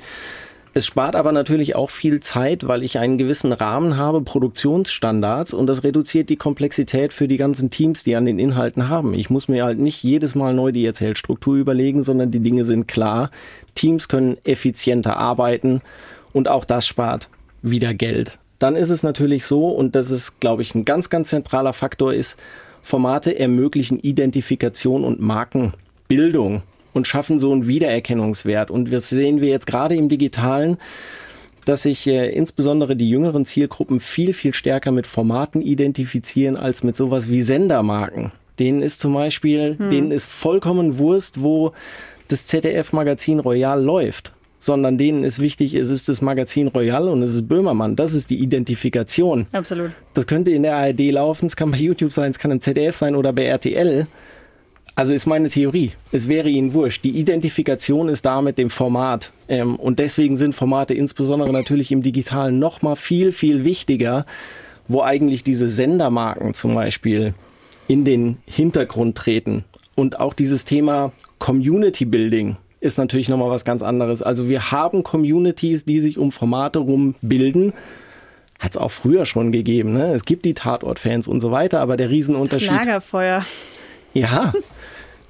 Es 0.74 0.86
spart 0.86 1.16
aber 1.16 1.32
natürlich 1.32 1.76
auch 1.76 1.90
viel 1.90 2.20
Zeit, 2.20 2.68
weil 2.68 2.84
ich 2.84 3.00
einen 3.00 3.18
gewissen 3.18 3.54
Rahmen 3.54 3.98
habe, 3.98 4.22
Produktionsstandards 4.22 5.54
und 5.54 5.68
das 5.68 5.84
reduziert 5.84 6.30
die 6.30 6.36
Komplexität 6.36 7.12
für 7.14 7.28
die 7.28 7.38
ganzen 7.38 7.70
Teams, 7.70 8.04
die 8.04 8.16
an 8.16 8.26
den 8.26 8.40
Inhalten 8.40 8.88
haben. 8.88 9.14
Ich 9.14 9.30
muss 9.30 9.48
mir 9.48 9.64
halt 9.64 9.80
nicht 9.80 10.04
jedes 10.04 10.36
Mal 10.36 10.54
neu 10.54 10.72
die 10.72 10.86
Erzählstruktur 10.86 11.56
überlegen, 11.56 12.04
sondern 12.04 12.32
die 12.32 12.40
Dinge 12.40 12.66
sind 12.66 12.88
klar. 12.88 13.32
Teams 13.76 14.08
können 14.08 14.38
effizienter 14.44 15.18
arbeiten 15.18 15.82
und 16.34 16.48
auch 16.48 16.66
das 16.66 16.88
spart 16.88 17.30
wieder 17.62 17.94
Geld. 17.94 18.38
Dann 18.60 18.76
ist 18.76 18.90
es 18.90 19.04
natürlich 19.04 19.46
so, 19.46 19.70
und 19.70 19.96
das 19.96 20.12
ist, 20.12 20.40
glaube 20.40 20.62
ich, 20.62 20.76
ein 20.76 20.86
ganz, 20.86 21.10
ganz 21.10 21.30
zentraler 21.30 21.74
Faktor 21.74 22.14
ist, 22.14 22.38
Formate 22.82 23.38
ermöglichen 23.40 24.00
Identifikation 24.00 25.04
und 25.04 25.20
Markenbildung 25.20 26.64
und 26.94 27.08
schaffen 27.08 27.40
so 27.40 27.52
einen 27.52 27.68
Wiedererkennungswert. 27.68 28.72
Und 28.72 28.92
das 28.92 29.10
sehen 29.10 29.42
wir 29.42 29.50
jetzt 29.50 29.68
gerade 29.68 29.96
im 29.96 30.10
digitalen, 30.10 30.78
dass 31.66 31.84
sich 31.84 32.08
äh, 32.08 32.30
insbesondere 32.32 32.96
die 32.96 33.10
jüngeren 33.10 33.46
Zielgruppen 33.46 34.00
viel, 34.00 34.34
viel 34.34 34.54
stärker 34.54 34.92
mit 34.92 35.08
Formaten 35.08 35.62
identifizieren 35.62 36.58
als 36.58 36.84
mit 36.84 36.96
sowas 36.96 37.30
wie 37.30 37.42
Sendermarken. 37.42 38.32
Denen 38.58 38.82
ist 38.82 39.00
zum 39.00 39.14
Beispiel, 39.14 39.78
hm. 39.78 39.90
denen 39.90 40.12
ist 40.12 40.26
vollkommen 40.26 40.98
Wurst, 40.98 41.42
wo 41.42 41.74
das 42.28 42.46
ZDF-Magazin 42.46 43.40
Royal 43.40 43.84
läuft 43.84 44.34
sondern 44.60 44.98
denen 44.98 45.24
ist 45.24 45.40
wichtig, 45.40 45.74
es 45.74 45.90
ist 45.90 46.10
das 46.10 46.22
Magazin 46.22 46.68
Royal 46.68 47.08
und 47.08 47.24
es 47.24 47.34
ist 47.34 47.48
Böhmermann. 47.48 47.96
Das 47.96 48.14
ist 48.14 48.30
die 48.30 48.40
Identifikation. 48.40 49.48
Absolut. 49.54 49.92
Das 50.14 50.28
könnte 50.28 50.52
in 50.52 50.64
der 50.64 50.76
ARD 50.76 51.12
laufen, 51.12 51.46
es 51.46 51.56
kann 51.56 51.72
bei 51.72 51.78
YouTube 51.78 52.12
sein, 52.12 52.32
es 52.32 52.40
kann 52.40 52.52
im 52.52 52.60
ZDF 52.60 52.96
sein 52.96 53.16
oder 53.16 53.32
bei 53.32 53.46
RTL. 53.46 54.06
Also 54.96 55.14
ist 55.14 55.26
meine 55.26 55.50
Theorie. 55.50 55.92
Es 56.12 56.28
wäre 56.28 56.50
Ihnen 56.50 56.74
wurscht. 56.74 57.04
Die 57.04 57.18
Identifikation 57.18 58.10
ist 58.10 58.26
da 58.26 58.42
mit 58.42 58.58
dem 58.58 58.70
Format. 58.70 59.32
Ähm, 59.48 59.76
und 59.76 60.00
deswegen 60.00 60.36
sind 60.36 60.56
Formate 60.56 60.94
insbesondere 60.94 61.54
natürlich 61.54 61.92
im 61.92 62.02
Digitalen 62.02 62.60
noch 62.60 62.82
mal 62.82 62.96
viel, 62.96 63.32
viel 63.32 63.64
wichtiger, 63.64 64.26
wo 64.88 65.02
eigentlich 65.02 65.44
diese 65.44 65.70
Sendermarken 65.70 66.54
zum 66.54 66.76
Beispiel 66.76 67.34
in 67.88 68.06
den 68.06 68.38
Hintergrund 68.46 69.18
treten. 69.18 69.64
Und 69.96 70.20
auch 70.20 70.34
dieses 70.34 70.66
Thema 70.66 71.12
Community 71.40 72.06
Building 72.06 72.58
ist 72.82 72.98
natürlich 72.98 73.30
nochmal 73.30 73.50
was 73.50 73.66
ganz 73.66 73.82
anderes. 73.82 74.22
Also 74.22 74.48
wir 74.48 74.72
haben 74.72 75.04
Communities, 75.04 75.86
die 75.86 76.00
sich 76.00 76.18
um 76.18 76.32
Formate 76.32 76.80
rum 76.80 77.16
bilden. 77.22 77.74
Hat 78.60 78.72
es 78.72 78.78
auch 78.78 78.92
früher 78.92 79.26
schon 79.26 79.52
gegeben. 79.52 79.94
Ne? 79.94 80.14
Es 80.14 80.26
gibt 80.26 80.46
die 80.46 80.54
Tatort-Fans 80.54 81.28
und 81.28 81.40
so 81.40 81.52
weiter, 81.52 81.80
aber 81.80 81.98
der 81.98 82.10
Riesenunterschied. 82.10 82.70
Das 82.70 82.86
Lagerfeuer. 82.86 83.46
Ja, 84.14 84.54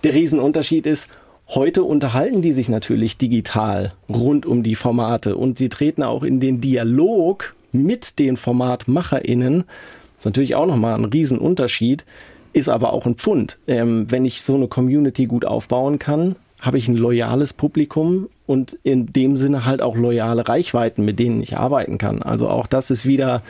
der 0.04 0.14
Riesenunterschied 0.14 0.86
ist, 0.86 1.08
heute 1.50 1.84
unterhalten 1.84 2.42
die 2.42 2.54
sich 2.54 2.70
natürlich 2.70 3.18
digital 3.18 3.94
rund 4.08 4.46
um 4.46 4.64
die 4.64 4.76
Formate 4.76 5.36
und 5.36 5.58
sie 5.58 5.70
treten 5.70 6.04
auch 6.04 6.24
in 6.24 6.40
den 6.40 6.62
Dialog 6.62 7.56
mit 7.72 8.20
den 8.20 8.38
FormatmacherInnen. 8.38 9.64
Das 9.64 10.20
ist 10.20 10.26
natürlich 10.26 10.56
auch 10.56 10.68
nochmal 10.68 10.96
ein 10.96 11.06
Riesenunterschied, 11.06 12.06
ist 12.54 12.70
aber 12.70 12.94
auch 12.94 13.06
ein 13.06 13.16
Pfund. 13.16 13.58
Ähm, 13.68 14.10
wenn 14.10 14.26
ich 14.26 14.42
so 14.42 14.56
eine 14.56 14.68
Community 14.68 15.26
gut 15.26 15.46
aufbauen 15.46 16.00
kann, 16.00 16.36
habe 16.62 16.78
ich 16.78 16.88
ein 16.88 16.96
loyales 16.96 17.54
Publikum 17.54 18.30
und 18.46 18.78
in 18.84 19.08
dem 19.08 19.38
Sinne 19.38 19.66
halt 19.66 19.82
auch 19.82 19.96
loyale 19.96 20.48
Reichweiten, 20.48 21.06
mit 21.06 21.20
denen 21.20 21.42
ich 21.42 21.58
arbeiten 21.58 21.98
kann. 21.98 22.22
Also 22.22 22.50
auch 22.50 22.68
das 22.68 22.92
ist 22.92 23.06
wieder 23.06 23.44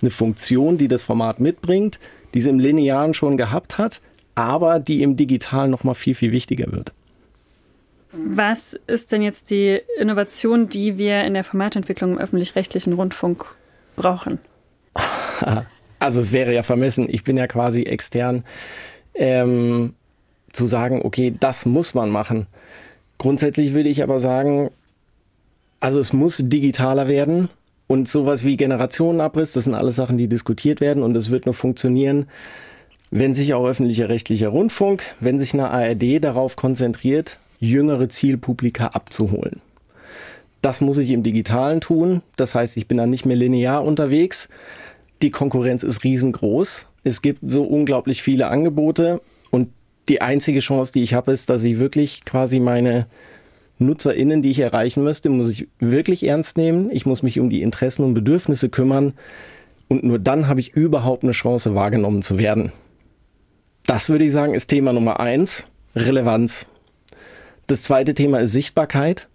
eine 0.00 0.10
Funktion, 0.10 0.78
die 0.78 0.88
das 0.88 1.02
Format 1.02 1.40
mitbringt, 1.40 1.98
die 2.34 2.38
es 2.38 2.46
im 2.46 2.60
Linearen 2.60 3.14
schon 3.14 3.36
gehabt 3.36 3.78
hat, 3.78 4.00
aber 4.36 4.78
die 4.78 5.02
im 5.02 5.16
Digitalen 5.16 5.72
noch 5.72 5.82
mal 5.82 5.94
viel, 5.94 6.14
viel 6.14 6.30
wichtiger 6.30 6.70
wird. 6.70 6.92
Was 8.12 8.78
ist 8.86 9.10
denn 9.10 9.22
jetzt 9.22 9.50
die 9.50 9.80
Innovation, 9.98 10.68
die 10.68 10.96
wir 10.96 11.24
in 11.24 11.34
der 11.34 11.42
Formatentwicklung 11.42 12.12
im 12.12 12.18
öffentlich-rechtlichen 12.18 12.92
Rundfunk 12.92 13.44
brauchen? 13.96 14.38
Also 15.98 16.20
es 16.20 16.30
wäre 16.30 16.52
ja 16.52 16.62
vermessen, 16.62 17.06
ich 17.08 17.24
bin 17.24 17.38
ja 17.38 17.46
quasi 17.46 17.84
extern, 17.84 18.44
ähm, 19.14 19.94
zu 20.52 20.66
sagen, 20.66 21.00
okay, 21.02 21.34
das 21.40 21.64
muss 21.64 21.94
man 21.94 22.10
machen. 22.10 22.46
Grundsätzlich 23.16 23.72
würde 23.72 23.88
ich 23.88 24.02
aber 24.02 24.20
sagen, 24.20 24.70
also 25.80 25.98
es 25.98 26.12
muss 26.12 26.42
digitaler 26.44 27.08
werden 27.08 27.48
und 27.86 28.10
sowas 28.10 28.44
wie 28.44 28.58
Generationenabriss, 28.58 29.52
das 29.52 29.64
sind 29.64 29.74
alles 29.74 29.96
Sachen, 29.96 30.18
die 30.18 30.28
diskutiert 30.28 30.82
werden 30.82 31.02
und 31.02 31.16
es 31.16 31.30
wird 31.30 31.46
nur 31.46 31.54
funktionieren, 31.54 32.26
wenn 33.10 33.34
sich 33.34 33.54
auch 33.54 33.66
öffentlicher 33.66 34.08
rechtlicher 34.08 34.48
Rundfunk, 34.48 35.02
wenn 35.20 35.40
sich 35.40 35.54
eine 35.54 35.70
ARD 35.70 36.22
darauf 36.22 36.56
konzentriert, 36.56 37.38
jüngere 37.60 38.08
Zielpublika 38.08 38.88
abzuholen. 38.88 39.60
Das 40.62 40.80
muss 40.80 40.98
ich 40.98 41.10
im 41.10 41.22
Digitalen 41.22 41.80
tun. 41.80 42.22
Das 42.36 42.54
heißt, 42.54 42.76
ich 42.76 42.88
bin 42.88 42.98
dann 42.98 43.10
nicht 43.10 43.24
mehr 43.24 43.36
linear 43.36 43.84
unterwegs. 43.84 44.48
Die 45.22 45.30
Konkurrenz 45.30 45.82
ist 45.82 46.04
riesengroß. 46.04 46.86
Es 47.04 47.22
gibt 47.22 47.40
so 47.42 47.64
unglaublich 47.64 48.22
viele 48.22 48.48
Angebote 48.48 49.20
und 49.50 49.68
die 50.08 50.20
einzige 50.20 50.60
Chance, 50.60 50.92
die 50.92 51.02
ich 51.02 51.14
habe, 51.14 51.32
ist, 51.32 51.50
dass 51.50 51.64
ich 51.64 51.78
wirklich 51.78 52.24
quasi 52.24 52.58
meine 52.58 53.06
NutzerInnen, 53.78 54.42
die 54.42 54.50
ich 54.50 54.58
erreichen 54.58 55.04
müsste, 55.04 55.28
muss 55.28 55.50
ich 55.50 55.68
wirklich 55.78 56.26
ernst 56.26 56.56
nehmen. 56.56 56.90
Ich 56.90 57.06
muss 57.06 57.22
mich 57.22 57.38
um 57.40 57.50
die 57.50 57.62
Interessen 57.62 58.04
und 58.04 58.14
Bedürfnisse 58.14 58.68
kümmern. 58.68 59.12
Und 59.88 60.02
nur 60.02 60.18
dann 60.18 60.48
habe 60.48 60.60
ich 60.60 60.74
überhaupt 60.74 61.22
eine 61.22 61.32
Chance, 61.32 61.74
wahrgenommen 61.74 62.22
zu 62.22 62.38
werden. 62.38 62.72
Das 63.86 64.08
würde 64.08 64.24
ich 64.24 64.32
sagen, 64.32 64.54
ist 64.54 64.66
Thema 64.66 64.92
Nummer 64.92 65.20
eins, 65.20 65.64
Relevanz. 65.94 66.66
Das 67.66 67.82
zweite 67.82 68.14
Thema 68.14 68.40
ist 68.40 68.52
Sichtbarkeit. 68.52 69.28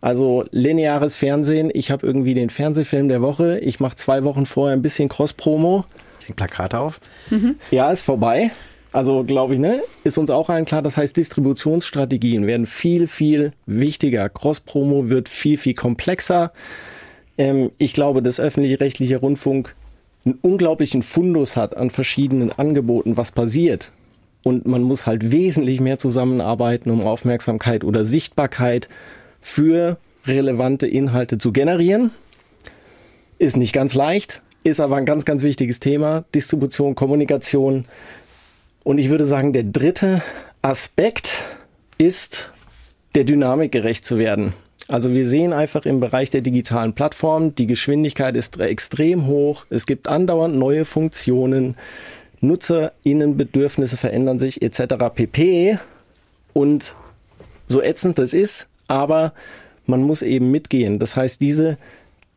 Also 0.00 0.44
lineares 0.52 1.16
Fernsehen. 1.16 1.70
Ich 1.74 1.90
habe 1.90 2.06
irgendwie 2.06 2.34
den 2.34 2.50
Fernsehfilm 2.50 3.08
der 3.08 3.20
Woche. 3.20 3.58
Ich 3.58 3.80
mache 3.80 3.96
zwei 3.96 4.22
Wochen 4.22 4.46
vorher 4.46 4.76
ein 4.76 4.82
bisschen 4.82 5.08
Cross-Promo. 5.08 5.84
Hängt 6.24 6.36
Plakate 6.36 6.78
auf. 6.78 7.00
Mhm. 7.30 7.56
Ja, 7.72 7.90
ist 7.90 8.02
vorbei. 8.02 8.52
Also 8.92 9.24
glaube 9.24 9.54
ich, 9.54 9.60
ne, 9.60 9.82
ist 10.04 10.18
uns 10.18 10.30
auch 10.30 10.48
allen 10.48 10.64
klar. 10.64 10.82
Das 10.82 10.96
heißt, 10.96 11.16
Distributionsstrategien 11.16 12.46
werden 12.46 12.66
viel, 12.66 13.08
viel 13.08 13.52
wichtiger. 13.66 14.28
Cross-Promo 14.28 15.10
wird 15.10 15.28
viel, 15.28 15.58
viel 15.58 15.74
komplexer. 15.74 16.52
Ähm, 17.36 17.72
ich 17.78 17.92
glaube, 17.92 18.22
das 18.22 18.38
öffentlich-rechtliche 18.38 19.18
Rundfunk 19.18 19.74
einen 20.28 20.38
unglaublichen 20.42 21.02
Fundus 21.02 21.56
hat 21.56 21.76
an 21.76 21.90
verschiedenen 21.90 22.52
Angeboten, 22.52 23.16
was 23.16 23.32
passiert. 23.32 23.92
Und 24.42 24.66
man 24.66 24.82
muss 24.82 25.06
halt 25.06 25.30
wesentlich 25.30 25.80
mehr 25.80 25.98
zusammenarbeiten, 25.98 26.90
um 26.90 27.02
Aufmerksamkeit 27.02 27.82
oder 27.82 28.04
Sichtbarkeit 28.04 28.88
für 29.40 29.98
relevante 30.26 30.86
Inhalte 30.86 31.38
zu 31.38 31.52
generieren. 31.52 32.10
Ist 33.38 33.56
nicht 33.56 33.72
ganz 33.72 33.94
leicht, 33.94 34.42
ist 34.64 34.80
aber 34.80 34.96
ein 34.96 35.06
ganz, 35.06 35.24
ganz 35.24 35.42
wichtiges 35.42 35.80
Thema. 35.80 36.24
Distribution, 36.34 36.94
Kommunikation. 36.94 37.86
Und 38.84 38.98
ich 38.98 39.10
würde 39.10 39.24
sagen, 39.24 39.52
der 39.52 39.64
dritte 39.64 40.22
Aspekt 40.60 41.42
ist, 41.96 42.50
der 43.14 43.24
Dynamik 43.24 43.72
gerecht 43.72 44.04
zu 44.04 44.18
werden. 44.18 44.52
Also 44.88 45.12
wir 45.12 45.28
sehen 45.28 45.52
einfach 45.52 45.84
im 45.84 46.00
Bereich 46.00 46.30
der 46.30 46.40
digitalen 46.40 46.94
Plattform, 46.94 47.54
die 47.54 47.66
Geschwindigkeit 47.66 48.34
ist 48.36 48.58
extrem 48.58 49.26
hoch. 49.26 49.66
Es 49.68 49.86
gibt 49.86 50.08
andauernd 50.08 50.56
neue 50.56 50.86
Funktionen. 50.86 51.76
Nutzerinnenbedürfnisse 52.40 53.98
verändern 53.98 54.38
sich 54.38 54.62
etc. 54.62 54.94
pp. 55.14 55.78
Und 56.54 56.96
so 57.66 57.82
ätzend 57.82 58.16
das 58.16 58.32
ist, 58.32 58.68
aber 58.86 59.34
man 59.84 60.02
muss 60.02 60.22
eben 60.22 60.50
mitgehen. 60.50 60.98
Das 60.98 61.16
heißt, 61.16 61.40
diese 61.42 61.76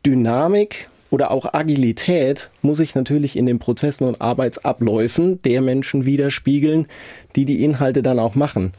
Dynamik 0.04 0.90
oder 1.10 1.30
auch 1.30 1.54
Agilität 1.54 2.50
muss 2.60 2.78
sich 2.78 2.94
natürlich 2.94 3.36
in 3.36 3.46
den 3.46 3.60
Prozessen 3.60 4.06
und 4.06 4.20
Arbeitsabläufen 4.20 5.40
der 5.42 5.62
Menschen 5.62 6.04
widerspiegeln, 6.04 6.86
die 7.34 7.46
die 7.46 7.64
Inhalte 7.64 8.02
dann 8.02 8.18
auch 8.18 8.34
machen. 8.34 8.72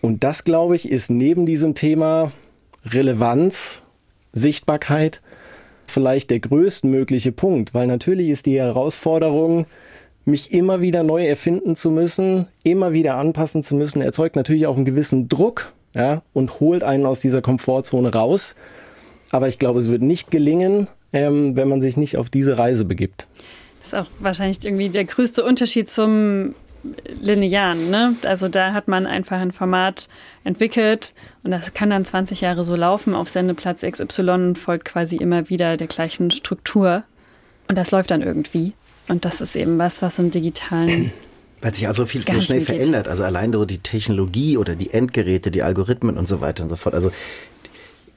Und 0.00 0.24
das, 0.24 0.42
glaube 0.42 0.74
ich, 0.74 0.90
ist 0.90 1.10
neben 1.10 1.46
diesem 1.46 1.74
Thema 1.74 2.32
Relevanz, 2.86 3.82
Sichtbarkeit 4.32 5.20
vielleicht 5.86 6.30
der 6.30 6.40
größtmögliche 6.40 7.32
Punkt, 7.32 7.74
weil 7.74 7.86
natürlich 7.86 8.28
ist 8.28 8.46
die 8.46 8.58
Herausforderung, 8.58 9.66
mich 10.24 10.52
immer 10.52 10.80
wieder 10.80 11.04
neu 11.04 11.24
erfinden 11.26 11.76
zu 11.76 11.90
müssen, 11.90 12.46
immer 12.64 12.92
wieder 12.92 13.16
anpassen 13.16 13.62
zu 13.62 13.76
müssen, 13.76 14.02
erzeugt 14.02 14.34
natürlich 14.34 14.66
auch 14.66 14.76
einen 14.76 14.84
gewissen 14.84 15.28
Druck 15.28 15.72
ja, 15.94 16.22
und 16.32 16.60
holt 16.60 16.82
einen 16.82 17.06
aus 17.06 17.20
dieser 17.20 17.42
Komfortzone 17.42 18.12
raus. 18.12 18.56
Aber 19.30 19.48
ich 19.48 19.58
glaube, 19.58 19.78
es 19.78 19.88
wird 19.88 20.02
nicht 20.02 20.30
gelingen, 20.30 20.88
ähm, 21.12 21.56
wenn 21.56 21.68
man 21.68 21.80
sich 21.80 21.96
nicht 21.96 22.16
auf 22.16 22.28
diese 22.28 22.58
Reise 22.58 22.84
begibt. 22.84 23.28
Das 23.78 23.88
ist 23.88 23.94
auch 23.94 24.06
wahrscheinlich 24.18 24.64
irgendwie 24.64 24.88
der 24.88 25.04
größte 25.04 25.44
Unterschied 25.44 25.88
zum 25.88 26.54
Linearen. 27.20 27.90
Ne? 27.90 28.14
Also 28.24 28.48
da 28.48 28.72
hat 28.72 28.88
man 28.88 29.06
einfach 29.06 29.40
ein 29.40 29.52
Format 29.52 30.08
entwickelt 30.44 31.14
und 31.42 31.50
das 31.50 31.74
kann 31.74 31.90
dann 31.90 32.04
20 32.04 32.40
Jahre 32.40 32.64
so 32.64 32.76
laufen. 32.76 33.14
Auf 33.14 33.28
Sendeplatz 33.28 33.82
XY 33.82 34.54
folgt 34.54 34.84
quasi 34.84 35.16
immer 35.16 35.48
wieder 35.48 35.76
der 35.76 35.86
gleichen 35.86 36.30
Struktur 36.30 37.04
und 37.68 37.76
das 37.76 37.90
läuft 37.90 38.10
dann 38.10 38.22
irgendwie. 38.22 38.72
Und 39.08 39.24
das 39.24 39.40
ist 39.40 39.56
eben 39.56 39.78
was, 39.78 40.02
was 40.02 40.18
im 40.18 40.30
digitalen 40.30 41.12
weil 41.60 41.74
sich 41.74 41.88
also 41.88 42.06
viel 42.06 42.22
so 42.22 42.40
schnell 42.40 42.60
verändert. 42.60 43.08
Also 43.08 43.24
allein 43.24 43.52
so 43.52 43.64
die 43.64 43.78
Technologie 43.78 44.56
oder 44.56 44.74
die 44.74 44.92
Endgeräte, 44.92 45.50
die 45.50 45.62
Algorithmen 45.62 46.18
und 46.18 46.28
so 46.28 46.40
weiter 46.40 46.62
und 46.62 46.68
so 46.68 46.76
fort. 46.76 46.94
Also 46.94 47.10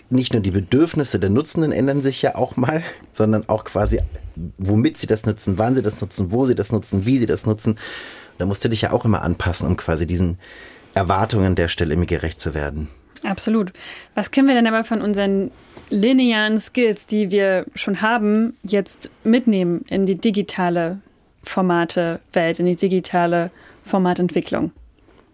nicht 0.10 0.34
nur 0.34 0.42
die 0.42 0.52
Bedürfnisse 0.52 1.20
der 1.20 1.30
Nutzenden 1.30 1.72
ändern 1.72 2.02
sich 2.02 2.22
ja 2.22 2.36
auch 2.36 2.58
mal, 2.58 2.84
sondern 3.14 3.48
auch 3.48 3.64
quasi, 3.64 4.02
womit 4.58 4.98
sie 4.98 5.08
das 5.08 5.26
nutzen, 5.26 5.58
wann 5.58 5.76
sie 5.76 5.82
das 5.82 6.02
nutzen, 6.02 6.32
wo 6.32 6.46
sie 6.46 6.56
das 6.56 6.72
nutzen, 6.72 7.06
wie 7.06 7.18
sie 7.20 7.26
das 7.26 7.46
nutzen. 7.46 7.78
Da 8.40 8.46
musst 8.46 8.66
du 8.66 8.70
dich 8.70 8.82
ja 8.82 8.92
auch 8.92 9.06
immer 9.06 9.22
anpassen, 9.22 9.68
um 9.68 9.78
quasi 9.78 10.08
diesen 10.08 10.40
Erwartungen 10.96 11.56
der 11.56 11.68
Stelle 11.68 11.94
immer 11.94 12.08
gerecht 12.08 12.42
zu 12.42 12.56
werden. 12.56 12.88
Absolut. 13.24 13.72
Was 14.16 14.32
können 14.32 14.48
wir 14.48 14.56
denn 14.56 14.66
aber 14.66 14.84
von 14.84 15.02
unseren 15.02 15.52
linearen 15.90 16.58
Skills, 16.58 17.06
die 17.06 17.32
wir 17.32 17.66
schon 17.76 18.02
haben, 18.02 18.56
jetzt 18.64 19.12
mitnehmen 19.24 19.84
in 19.90 20.06
die 20.06 20.16
digitale 20.16 21.00
Formate-Welt, 21.44 22.60
in 22.60 22.66
die 22.66 22.76
digitale 22.78 23.52
Formatentwicklung? 23.84 24.72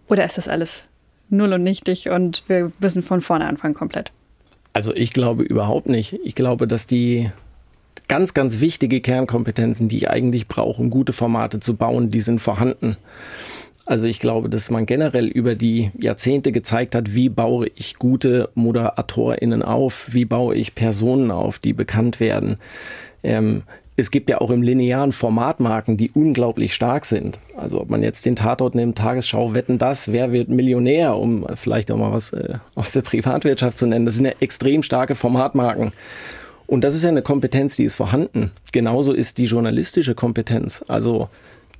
Oder 0.08 0.24
ist 0.24 0.36
das 0.36 0.48
alles 0.48 0.84
null 1.28 1.52
und 1.52 1.62
nichtig 1.62 2.08
und 2.08 2.42
wir 2.48 2.72
müssen 2.80 3.02
von 3.02 3.20
vorne 3.20 3.46
anfangen 3.46 3.74
komplett? 3.74 4.10
Also 4.72 4.92
ich 4.94 5.12
glaube 5.12 5.44
überhaupt 5.44 5.86
nicht. 5.86 6.18
Ich 6.24 6.34
glaube, 6.34 6.66
dass 6.66 6.86
die 6.86 7.30
ganz, 8.08 8.34
ganz 8.34 8.60
wichtige 8.60 9.00
Kernkompetenzen, 9.00 9.88
die 9.88 9.98
ich 9.98 10.10
eigentlich 10.10 10.48
brauche, 10.48 10.80
um 10.80 10.90
gute 10.90 11.12
Formate 11.12 11.60
zu 11.60 11.76
bauen, 11.76 12.10
die 12.10 12.20
sind 12.20 12.40
vorhanden. 12.40 12.96
Also 13.86 14.06
ich 14.06 14.18
glaube, 14.18 14.48
dass 14.48 14.68
man 14.68 14.84
generell 14.84 15.28
über 15.28 15.54
die 15.54 15.92
Jahrzehnte 15.96 16.50
gezeigt 16.50 16.96
hat, 16.96 17.14
wie 17.14 17.28
baue 17.28 17.70
ich 17.76 17.94
gute 17.94 18.50
ModeratorInnen 18.54 19.62
auf, 19.62 20.08
wie 20.12 20.24
baue 20.24 20.56
ich 20.56 20.74
Personen 20.74 21.30
auf, 21.30 21.60
die 21.60 21.72
bekannt 21.72 22.18
werden. 22.18 22.58
Ähm, 23.22 23.62
es 23.98 24.10
gibt 24.10 24.28
ja 24.28 24.40
auch 24.40 24.50
im 24.50 24.60
linearen 24.60 25.12
Formatmarken, 25.12 25.96
die 25.96 26.10
unglaublich 26.10 26.74
stark 26.74 27.06
sind. 27.06 27.38
Also 27.56 27.80
ob 27.80 27.88
man 27.88 28.02
jetzt 28.02 28.26
den 28.26 28.36
Tatort 28.36 28.74
nimmt, 28.74 28.98
Tagesschau, 28.98 29.54
wetten 29.54 29.78
das, 29.78 30.12
wer 30.12 30.32
wird 30.32 30.48
Millionär, 30.48 31.16
um 31.16 31.46
vielleicht 31.54 31.90
auch 31.90 31.96
mal 31.96 32.12
was 32.12 32.32
äh, 32.32 32.54
aus 32.74 32.92
der 32.92 33.02
Privatwirtschaft 33.02 33.78
zu 33.78 33.86
nennen. 33.86 34.04
Das 34.04 34.16
sind 34.16 34.26
ja 34.26 34.32
extrem 34.40 34.82
starke 34.82 35.14
Formatmarken. 35.14 35.92
Und 36.66 36.82
das 36.82 36.94
ist 36.94 37.02
ja 37.02 37.08
eine 37.08 37.22
Kompetenz, 37.22 37.76
die 37.76 37.84
ist 37.84 37.94
vorhanden. 37.94 38.50
Genauso 38.72 39.12
ist 39.12 39.38
die 39.38 39.44
journalistische 39.44 40.14
Kompetenz. 40.14 40.84
Also 40.88 41.28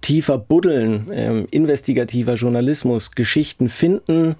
tiefer 0.00 0.38
buddeln, 0.38 1.08
ähm, 1.12 1.46
investigativer 1.50 2.34
Journalismus, 2.34 3.12
Geschichten 3.12 3.68
finden 3.68 4.36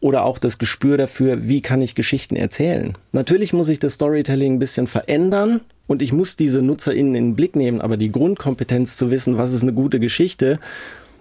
oder 0.00 0.24
auch 0.24 0.38
das 0.38 0.58
Gespür 0.58 0.96
dafür, 0.96 1.46
wie 1.46 1.60
kann 1.60 1.82
ich 1.82 1.94
Geschichten 1.94 2.36
erzählen. 2.36 2.94
Natürlich 3.12 3.52
muss 3.52 3.68
ich 3.68 3.78
das 3.78 3.94
Storytelling 3.94 4.54
ein 4.54 4.58
bisschen 4.58 4.86
verändern 4.86 5.60
und 5.86 6.02
ich 6.02 6.12
muss 6.12 6.36
diese 6.36 6.62
NutzerInnen 6.62 7.14
in 7.14 7.24
den 7.24 7.36
Blick 7.36 7.56
nehmen, 7.56 7.80
aber 7.80 7.96
die 7.96 8.12
Grundkompetenz 8.12 8.96
zu 8.96 9.10
wissen, 9.10 9.36
was 9.36 9.52
ist 9.52 9.62
eine 9.62 9.72
gute 9.72 10.00
Geschichte 10.00 10.58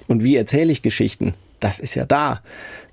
und 0.08 0.24
wie 0.24 0.36
erzähle 0.36 0.72
ich 0.72 0.82
Geschichten, 0.82 1.34
das 1.60 1.80
ist 1.80 1.96
ja 1.96 2.06
da. 2.06 2.42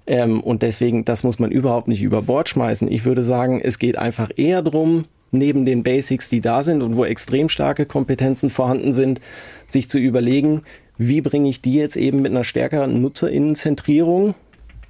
Ähm, 0.07 0.41
und 0.41 0.63
deswegen, 0.63 1.05
das 1.05 1.23
muss 1.23 1.39
man 1.39 1.51
überhaupt 1.51 1.89
nicht 1.89 2.03
über 2.03 2.23
Bord 2.23 2.49
schmeißen. 2.49 2.91
Ich 2.91 3.05
würde 3.05 3.23
sagen, 3.23 3.61
es 3.63 3.79
geht 3.79 3.99
einfach 3.99 4.31
eher 4.37 4.63
darum, 4.63 5.05
neben 5.31 5.65
den 5.65 5.83
Basics, 5.83 6.29
die 6.29 6.41
da 6.41 6.63
sind 6.63 6.83
und 6.83 6.97
wo 6.97 7.05
extrem 7.05 7.49
starke 7.49 7.87
Kompetenzen 7.87 8.51
vorhanden 8.51 8.93
sind, 8.93 9.21
sich 9.69 9.89
zu 9.89 9.99
überlegen, 9.99 10.63
wie 10.99 11.21
bringe 11.21 11.49
ich 11.49 11.63
die 11.63 11.75
jetzt 11.75 11.97
eben 11.97 12.21
mit 12.23 12.33
einer 12.33 12.45
stärkeren 12.45 13.01
Nutzerinnenzentrierung 13.01 14.35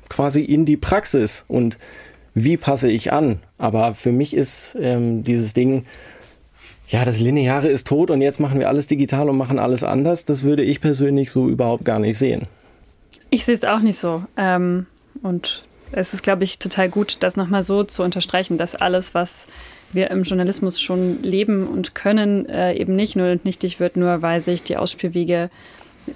quasi 0.08 0.42
in 0.42 0.64
die 0.64 0.76
Praxis 0.76 1.44
und 1.46 1.78
wie 2.34 2.56
passe 2.56 2.90
ich 2.90 3.12
an. 3.12 3.38
Aber 3.58 3.94
für 3.94 4.12
mich 4.12 4.34
ist 4.34 4.76
ähm, 4.80 5.22
dieses 5.22 5.54
Ding, 5.54 5.84
ja, 6.88 7.04
das 7.04 7.20
Lineare 7.20 7.68
ist 7.68 7.86
tot 7.86 8.10
und 8.10 8.20
jetzt 8.20 8.40
machen 8.40 8.58
wir 8.58 8.68
alles 8.68 8.88
digital 8.88 9.28
und 9.28 9.36
machen 9.36 9.58
alles 9.58 9.84
anders. 9.84 10.24
Das 10.24 10.42
würde 10.42 10.64
ich 10.64 10.80
persönlich 10.80 11.30
so 11.30 11.48
überhaupt 11.48 11.84
gar 11.84 12.00
nicht 12.00 12.18
sehen. 12.18 12.46
Ich 13.30 13.44
sehe 13.44 13.54
es 13.54 13.64
auch 13.64 13.78
nicht 13.78 13.98
so. 13.98 14.24
Ähm, 14.36 14.86
und 15.22 15.62
es 15.92 16.14
ist, 16.14 16.22
glaube 16.22 16.42
ich, 16.42 16.58
total 16.58 16.88
gut, 16.88 17.18
das 17.20 17.36
nochmal 17.36 17.62
so 17.62 17.84
zu 17.84 18.02
unterstreichen, 18.02 18.58
dass 18.58 18.74
alles, 18.74 19.14
was 19.14 19.46
wir 19.92 20.10
im 20.10 20.22
Journalismus 20.22 20.80
schon 20.80 21.22
leben 21.22 21.66
und 21.66 21.94
können, 21.94 22.48
äh, 22.48 22.74
eben 22.74 22.96
nicht 22.96 23.16
nur 23.16 23.30
und 23.32 23.44
nichtig 23.44 23.80
wird, 23.80 23.96
nur 23.96 24.22
weil 24.22 24.40
sich 24.40 24.62
die 24.62 24.76
Ausspielwege 24.76 25.50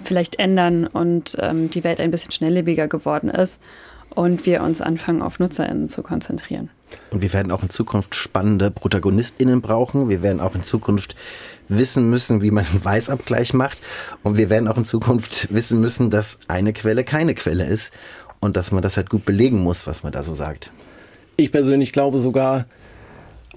vielleicht 0.03 0.39
ändern 0.39 0.87
und 0.87 1.37
ähm, 1.39 1.69
die 1.69 1.83
Welt 1.83 1.99
ein 1.99 2.11
bisschen 2.11 2.31
schnelllebiger 2.31 2.87
geworden 2.87 3.29
ist 3.29 3.61
und 4.09 4.45
wir 4.45 4.63
uns 4.63 4.81
anfangen, 4.81 5.21
auf 5.21 5.39
NutzerInnen 5.39 5.89
zu 5.89 6.01
konzentrieren. 6.01 6.69
Und 7.11 7.21
wir 7.21 7.33
werden 7.33 7.51
auch 7.51 7.63
in 7.63 7.69
Zukunft 7.69 8.15
spannende 8.15 8.71
ProtagonistInnen 8.71 9.61
brauchen. 9.61 10.09
Wir 10.09 10.21
werden 10.21 10.39
auch 10.39 10.55
in 10.55 10.63
Zukunft 10.63 11.15
wissen 11.67 12.09
müssen, 12.09 12.41
wie 12.41 12.51
man 12.51 12.65
einen 12.65 12.83
Weißabgleich 12.83 13.53
macht. 13.53 13.81
Und 14.23 14.37
wir 14.37 14.49
werden 14.49 14.67
auch 14.67 14.77
in 14.77 14.85
Zukunft 14.85 15.53
wissen 15.53 15.81
müssen, 15.81 16.09
dass 16.09 16.39
eine 16.47 16.73
Quelle 16.73 17.03
keine 17.03 17.33
Quelle 17.33 17.65
ist 17.65 17.93
und 18.39 18.55
dass 18.55 18.71
man 18.71 18.83
das 18.83 18.97
halt 18.97 19.09
gut 19.09 19.25
belegen 19.25 19.61
muss, 19.61 19.87
was 19.87 20.03
man 20.03 20.11
da 20.11 20.23
so 20.23 20.33
sagt. 20.33 20.71
Ich 21.35 21.51
persönlich 21.51 21.91
glaube 21.91 22.19
sogar, 22.19 22.65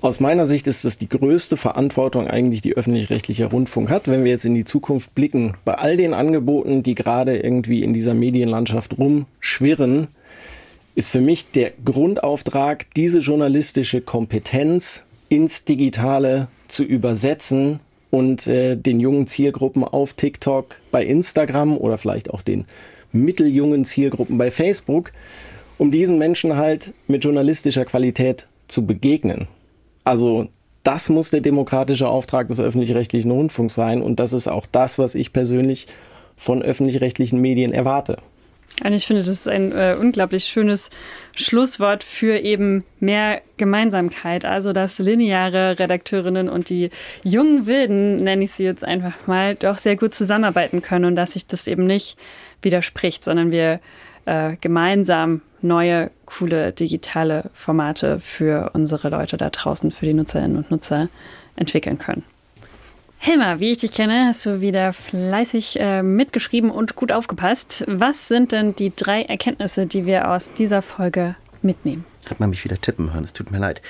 aus 0.00 0.20
meiner 0.20 0.46
Sicht 0.46 0.66
ist 0.66 0.84
das 0.84 0.98
die 0.98 1.08
größte 1.08 1.56
Verantwortung 1.56 2.28
eigentlich, 2.28 2.60
die 2.60 2.76
öffentlich-rechtlicher 2.76 3.46
Rundfunk 3.46 3.90
hat, 3.90 4.08
wenn 4.08 4.24
wir 4.24 4.30
jetzt 4.30 4.44
in 4.44 4.54
die 4.54 4.64
Zukunft 4.64 5.14
blicken. 5.14 5.54
Bei 5.64 5.74
all 5.74 5.96
den 5.96 6.14
Angeboten, 6.14 6.82
die 6.82 6.94
gerade 6.94 7.38
irgendwie 7.38 7.82
in 7.82 7.92
dieser 7.92 8.14
Medienlandschaft 8.14 8.98
rumschwirren, 8.98 10.08
ist 10.94 11.10
für 11.10 11.20
mich 11.20 11.50
der 11.52 11.72
Grundauftrag, 11.84 12.86
diese 12.96 13.20
journalistische 13.20 14.00
Kompetenz 14.00 15.04
ins 15.28 15.64
Digitale 15.64 16.48
zu 16.68 16.84
übersetzen 16.84 17.80
und 18.10 18.46
äh, 18.46 18.76
den 18.76 19.00
jungen 19.00 19.26
Zielgruppen 19.26 19.84
auf 19.84 20.14
TikTok, 20.14 20.76
bei 20.90 21.04
Instagram 21.04 21.76
oder 21.76 21.98
vielleicht 21.98 22.30
auch 22.30 22.42
den 22.42 22.64
mitteljungen 23.12 23.84
Zielgruppen 23.84 24.38
bei 24.38 24.50
Facebook, 24.50 25.12
um 25.76 25.90
diesen 25.90 26.18
Menschen 26.18 26.56
halt 26.56 26.94
mit 27.06 27.24
journalistischer 27.24 27.84
Qualität 27.84 28.48
zu 28.66 28.86
begegnen. 28.86 29.48
Also 30.08 30.48
das 30.84 31.10
muss 31.10 31.28
der 31.28 31.42
demokratische 31.42 32.08
Auftrag 32.08 32.48
des 32.48 32.60
öffentlich-rechtlichen 32.60 33.30
Rundfunks 33.30 33.74
sein 33.74 34.00
und 34.00 34.18
das 34.18 34.32
ist 34.32 34.48
auch 34.48 34.64
das, 34.64 34.98
was 34.98 35.14
ich 35.14 35.34
persönlich 35.34 35.86
von 36.34 36.62
öffentlich-rechtlichen 36.62 37.38
Medien 37.42 37.74
erwarte. 37.74 38.16
Und 38.82 38.94
ich 38.94 39.06
finde, 39.06 39.20
das 39.20 39.28
ist 39.28 39.48
ein 39.48 39.72
äh, 39.72 39.96
unglaublich 40.00 40.44
schönes 40.44 40.88
Schlusswort 41.34 42.04
für 42.04 42.38
eben 42.38 42.84
mehr 43.00 43.42
Gemeinsamkeit. 43.58 44.46
Also, 44.46 44.72
dass 44.72 44.98
lineare 44.98 45.78
Redakteurinnen 45.78 46.48
und 46.48 46.70
die 46.70 46.88
jungen 47.22 47.66
Wilden, 47.66 48.24
nenne 48.24 48.44
ich 48.44 48.52
sie 48.52 48.64
jetzt 48.64 48.84
einfach 48.84 49.26
mal, 49.26 49.56
doch 49.56 49.76
sehr 49.76 49.96
gut 49.96 50.14
zusammenarbeiten 50.14 50.80
können 50.80 51.04
und 51.04 51.16
dass 51.16 51.32
sich 51.32 51.46
das 51.46 51.66
eben 51.66 51.86
nicht 51.86 52.16
widerspricht, 52.62 53.24
sondern 53.24 53.50
wir 53.50 53.80
äh, 54.28 54.56
gemeinsam 54.60 55.40
neue, 55.60 56.10
coole 56.26 56.72
digitale 56.72 57.50
Formate 57.54 58.20
für 58.20 58.70
unsere 58.74 59.08
Leute 59.08 59.36
da 59.36 59.50
draußen, 59.50 59.90
für 59.90 60.06
die 60.06 60.14
Nutzerinnen 60.14 60.56
und 60.56 60.70
Nutzer 60.70 61.08
entwickeln 61.56 61.98
können. 61.98 62.22
Hilmar, 63.20 63.58
wie 63.58 63.72
ich 63.72 63.78
dich 63.78 63.92
kenne, 63.92 64.26
hast 64.26 64.46
du 64.46 64.60
wieder 64.60 64.92
fleißig 64.92 65.80
äh, 65.80 66.02
mitgeschrieben 66.02 66.70
und 66.70 66.94
gut 66.94 67.10
aufgepasst. 67.10 67.84
Was 67.88 68.28
sind 68.28 68.52
denn 68.52 68.76
die 68.76 68.94
drei 68.94 69.22
Erkenntnisse, 69.22 69.86
die 69.86 70.06
wir 70.06 70.30
aus 70.30 70.52
dieser 70.52 70.82
Folge 70.82 71.34
mitnehmen? 71.62 72.04
Hat 72.28 72.40
man 72.40 72.50
mich 72.50 72.64
wieder 72.64 72.80
tippen 72.80 73.12
hören, 73.12 73.24
es 73.24 73.32
tut 73.32 73.50
mir 73.50 73.58
leid. 73.58 73.82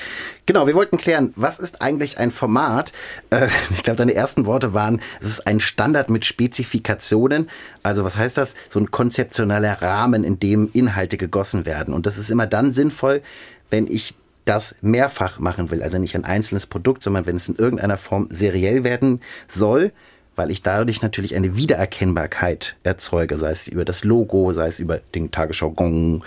Genau, 0.47 0.67
wir 0.67 0.75
wollten 0.75 0.99
klären, 0.99 1.33
was 1.37 1.59
ist 1.59 1.83
eigentlich 1.83 2.19
ein 2.19 2.31
Format? 2.31 2.93
Äh, 3.31 3.49
ich 3.71 3.83
glaube, 3.83 3.97
deine 3.97 4.15
ersten 4.15 4.47
Worte 4.47 4.75
waren, 4.75 5.01
es 5.21 5.29
ist 5.29 5.47
ein 5.47 5.61
Standard 5.61 6.11
mit 6.11 6.25
Spezifikationen. 6.25 7.49
Also 7.83 8.05
was 8.05 8.17
heißt 8.17 8.37
das? 8.37 8.55
So 8.69 8.81
ein 8.81 8.91
konzeptioneller 8.91 9.83
Rahmen, 9.83 10.25
in 10.25 10.39
dem 10.39 10.71
Inhalte 10.73 11.17
gegossen 11.17 11.67
werden. 11.67 11.95
Und 11.95 12.07
das 12.07 12.19
ist 12.19 12.31
immer 12.31 12.47
dann 12.47 12.73
sinnvoll, 12.73 13.23
wenn 13.71 13.87
ich 13.87 14.15
das 14.45 14.75
mehrfach 14.81 15.41
machen 15.41 15.71
will. 15.71 15.83
Also 15.83 15.99
nicht 15.99 16.15
ein 16.15 16.25
einzelnes 16.25 16.67
Produkt, 16.67 17.03
sondern 17.03 17.27
wenn 17.27 17.37
es 17.37 17.49
in 17.49 17.57
irgendeiner 17.57 17.99
Form 17.99 18.29
seriell 18.31 18.83
werden 18.83 19.21
soll, 19.47 19.93
weil 20.39 20.53
ich 20.53 20.63
dadurch 20.63 21.03
natürlich 21.03 21.35
eine 21.35 21.57
Wiedererkennbarkeit 21.57 22.77
erzeuge, 22.85 23.37
sei 23.37 23.51
es 23.51 23.67
über 23.67 23.85
das 23.85 24.05
Logo, 24.05 24.53
sei 24.53 24.69
es 24.69 24.79
über 24.79 25.01
den 25.15 25.33
Tagesschau 25.33 25.71
Gong 25.71 26.25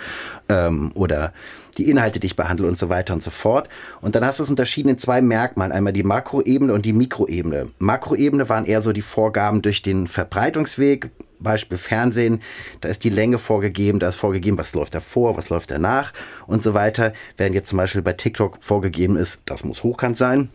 ähm, 0.50 0.92
oder 0.94 1.32
die 1.78 1.88
Inhalte, 1.88 2.20
die 2.20 2.26
ich 2.26 2.36
behandle 2.36 2.68
und 2.68 2.78
so 2.78 2.90
weiter 2.90 3.14
und 3.14 3.22
so 3.22 3.30
fort. 3.30 3.70
Und 4.02 4.14
dann 4.14 4.24
hast 4.24 4.38
du 4.38 4.42
es 4.42 4.50
unterschieden 4.50 4.90
in 4.90 4.98
zwei 4.98 5.22
Merkmalen. 5.22 5.72
Einmal 5.72 5.94
die 5.94 6.02
Makroebene 6.02 6.74
und 6.74 6.84
die 6.84 6.92
Mikroebene. 6.92 7.70
Makroebene 7.78 8.50
waren 8.50 8.66
eher 8.66 8.82
so 8.82 8.92
die 8.92 9.00
Vorgaben 9.00 9.62
durch 9.62 9.80
den 9.80 10.06
Verbreitungsweg. 10.06 11.08
Beispiel 11.40 11.78
Fernsehen, 11.78 12.40
da 12.82 12.88
ist 12.88 13.02
die 13.02 13.10
Länge 13.10 13.38
vorgegeben, 13.38 13.98
da 13.98 14.08
ist 14.08 14.14
vorgegeben, 14.14 14.58
was 14.58 14.74
läuft 14.74 14.94
davor, 14.94 15.36
was 15.36 15.48
läuft 15.48 15.72
danach 15.72 16.12
und 16.46 16.62
so 16.62 16.72
weiter. 16.72 17.14
Während 17.36 17.56
jetzt 17.56 17.70
zum 17.70 17.78
Beispiel 17.78 18.02
bei 18.02 18.12
TikTok 18.12 18.58
vorgegeben 18.60 19.16
ist, 19.16 19.40
das 19.46 19.64
muss 19.64 19.82
hochkant 19.82 20.16
sein. 20.16 20.50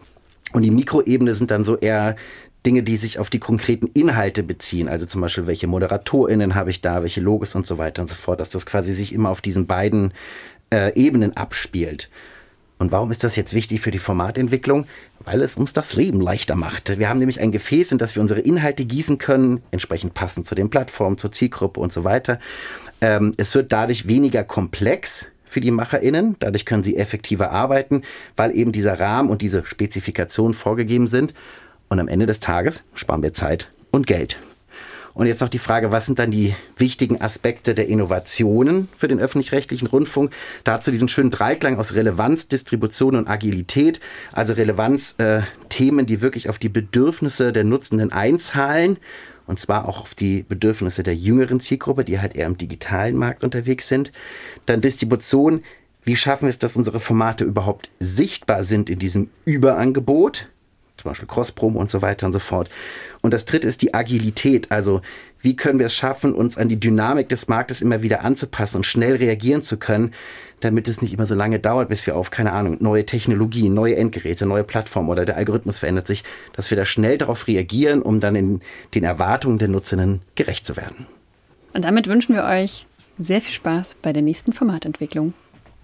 Und 0.53 0.61
die 0.61 0.71
Mikroebene 0.71 1.35
sind 1.35 1.51
dann 1.51 1.65
so 1.65 1.77
eher 1.77 2.15
Dinge, 2.67 2.83
die 2.83 2.97
sich 2.97 3.17
auf 3.17 3.29
die 3.29 3.39
konkreten 3.39 3.87
Inhalte 3.93 4.43
beziehen. 4.43 4.89
Also 4.89 5.05
zum 5.05 5.21
Beispiel, 5.21 5.47
welche 5.47 5.67
ModeratorInnen 5.67 6.53
habe 6.53 6.69
ich 6.69 6.81
da, 6.81 7.01
welche 7.01 7.21
Logos 7.21 7.55
und 7.55 7.65
so 7.65 7.77
weiter 7.77 8.01
und 8.01 8.09
so 8.09 8.17
fort, 8.17 8.41
dass 8.41 8.49
das 8.49 8.65
quasi 8.65 8.93
sich 8.93 9.13
immer 9.13 9.29
auf 9.29 9.39
diesen 9.39 9.67
beiden 9.67 10.11
äh, 10.69 10.93
Ebenen 10.95 11.37
abspielt. 11.37 12.09
Und 12.77 12.91
warum 12.91 13.09
ist 13.09 13.23
das 13.23 13.37
jetzt 13.37 13.53
wichtig 13.53 13.79
für 13.79 13.91
die 13.91 13.99
Formatentwicklung? 13.99 14.85
Weil 15.23 15.43
es 15.43 15.55
uns 15.55 15.71
das 15.71 15.95
Leben 15.95 16.19
leichter 16.19 16.55
macht. 16.55 16.99
Wir 16.99 17.07
haben 17.07 17.19
nämlich 17.19 17.39
ein 17.39 17.53
Gefäß, 17.53 17.93
in 17.93 17.99
das 17.99 18.15
wir 18.15 18.21
unsere 18.21 18.41
Inhalte 18.41 18.83
gießen 18.83 19.17
können, 19.17 19.63
entsprechend 19.71 20.13
passend 20.13 20.45
zu 20.45 20.53
den 20.53 20.69
Plattformen, 20.69 21.17
zur 21.17 21.31
Zielgruppe 21.31 21.79
und 21.79 21.93
so 21.93 22.03
weiter. 22.03 22.37
Ähm, 22.99 23.33
es 23.37 23.55
wird 23.55 23.71
dadurch 23.71 24.09
weniger 24.09 24.43
komplex 24.43 25.29
für 25.45 25.61
die 25.61 25.71
MacherInnen. 25.71 26.35
Dadurch 26.39 26.65
können 26.65 26.83
sie 26.83 26.97
effektiver 26.97 27.51
arbeiten, 27.51 28.01
weil 28.35 28.55
eben 28.57 28.73
dieser 28.73 28.99
Rahmen 28.99 29.29
und 29.29 29.41
diese 29.41 29.65
Spezifikation 29.65 30.53
vorgegeben 30.53 31.07
sind. 31.07 31.33
Und 31.89 31.99
am 31.99 32.07
Ende 32.07 32.25
des 32.25 32.39
Tages 32.39 32.83
sparen 32.93 33.23
wir 33.23 33.33
Zeit 33.33 33.69
und 33.91 34.07
Geld. 34.07 34.37
Und 35.17 35.25
jetzt 35.25 35.41
noch 35.41 35.49
die 35.49 35.57
Frage, 35.57 35.89
was 35.89 36.05
sind 36.05 36.19
dann 36.19 36.29
die 36.29 36.53
wichtigen 36.77 37.19
Aspekte 37.19 37.73
der 37.73 37.87
Innovationen 37.87 38.87
für 38.99 39.07
den 39.07 39.19
öffentlich-rechtlichen 39.19 39.87
Rundfunk? 39.87 40.31
Dazu 40.63 40.91
diesen 40.91 41.07
schönen 41.07 41.31
Dreiklang 41.31 41.79
aus 41.79 41.95
Relevanz, 41.95 42.49
Distribution 42.49 43.15
und 43.15 43.27
Agilität. 43.27 43.99
Also 44.31 44.53
Relevanz, 44.53 45.15
äh, 45.17 45.41
Themen, 45.69 46.05
die 46.05 46.21
wirklich 46.21 46.49
auf 46.49 46.59
die 46.59 46.69
Bedürfnisse 46.69 47.51
der 47.51 47.63
Nutzenden 47.63 48.11
einzahlen. 48.11 48.97
Und 49.47 49.59
zwar 49.59 49.87
auch 49.87 50.01
auf 50.01 50.13
die 50.13 50.43
Bedürfnisse 50.43 51.01
der 51.01 51.15
jüngeren 51.15 51.59
Zielgruppe, 51.59 52.03
die 52.03 52.19
halt 52.19 52.35
eher 52.35 52.45
im 52.45 52.59
digitalen 52.59 53.15
Markt 53.15 53.43
unterwegs 53.43 53.87
sind. 53.87 54.11
Dann 54.67 54.81
Distribution. 54.81 55.63
Wie 56.03 56.15
schaffen 56.15 56.43
wir 56.45 56.49
es, 56.49 56.59
dass 56.59 56.75
unsere 56.75 56.99
Formate 56.99 57.43
überhaupt 57.43 57.89
sichtbar 57.99 58.63
sind 58.63 58.87
in 58.87 58.99
diesem 58.99 59.31
Überangebot? 59.45 60.47
Zum 60.97 61.11
Beispiel 61.11 61.27
Cross-Promo 61.27 61.79
und 61.79 61.89
so 61.89 62.01
weiter 62.01 62.25
und 62.25 62.33
so 62.33 62.39
fort. 62.39 62.69
Und 63.21 63.33
das 63.33 63.45
dritte 63.45 63.67
ist 63.67 63.81
die 63.81 63.93
Agilität. 63.93 64.71
Also 64.71 65.01
wie 65.41 65.55
können 65.55 65.79
wir 65.79 65.85
es 65.85 65.95
schaffen, 65.95 66.33
uns 66.33 66.57
an 66.57 66.69
die 66.69 66.79
Dynamik 66.79 67.29
des 67.29 67.47
Marktes 67.47 67.81
immer 67.81 68.01
wieder 68.01 68.23
anzupassen 68.23 68.77
und 68.77 68.83
schnell 68.83 69.15
reagieren 69.15 69.63
zu 69.63 69.77
können, 69.77 70.13
damit 70.59 70.87
es 70.87 71.01
nicht 71.01 71.13
immer 71.13 71.25
so 71.25 71.35
lange 71.35 71.59
dauert, 71.59 71.89
bis 71.89 72.07
wir 72.07 72.15
auf, 72.15 72.31
keine 72.31 72.51
Ahnung, 72.51 72.77
neue 72.79 73.05
Technologien, 73.05 73.73
neue 73.73 73.95
Endgeräte, 73.95 74.45
neue 74.45 74.63
Plattformen 74.63 75.09
oder 75.09 75.25
der 75.25 75.37
Algorithmus 75.37 75.79
verändert 75.79 76.07
sich, 76.07 76.23
dass 76.53 76.69
wir 76.71 76.77
da 76.77 76.85
schnell 76.85 77.17
darauf 77.17 77.47
reagieren, 77.47 78.01
um 78.01 78.19
dann 78.19 78.35
in 78.35 78.61
den 78.95 79.03
Erwartungen 79.03 79.59
der 79.59 79.67
Nutzerinnen 79.67 80.21
gerecht 80.35 80.65
zu 80.65 80.75
werden. 80.75 81.05
Und 81.73 81.85
damit 81.85 82.07
wünschen 82.07 82.35
wir 82.35 82.43
euch 82.43 82.87
sehr 83.19 83.41
viel 83.41 83.53
Spaß 83.53 83.95
bei 84.01 84.13
der 84.13 84.23
nächsten 84.23 84.53
Formatentwicklung. 84.53 85.33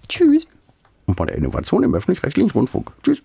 Tschüss. 0.08 0.46
Und 1.06 1.16
bei 1.16 1.26
der 1.26 1.36
Innovation 1.36 1.82
im 1.82 1.94
öffentlich-rechtlichen 1.94 2.50
Rundfunk. 2.50 2.90
Tschüss. 3.02 3.22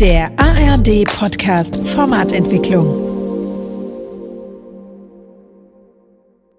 Der 0.00 0.32
ARD 0.38 1.04
Podcast 1.04 1.86
Formatentwicklung. 1.86 3.09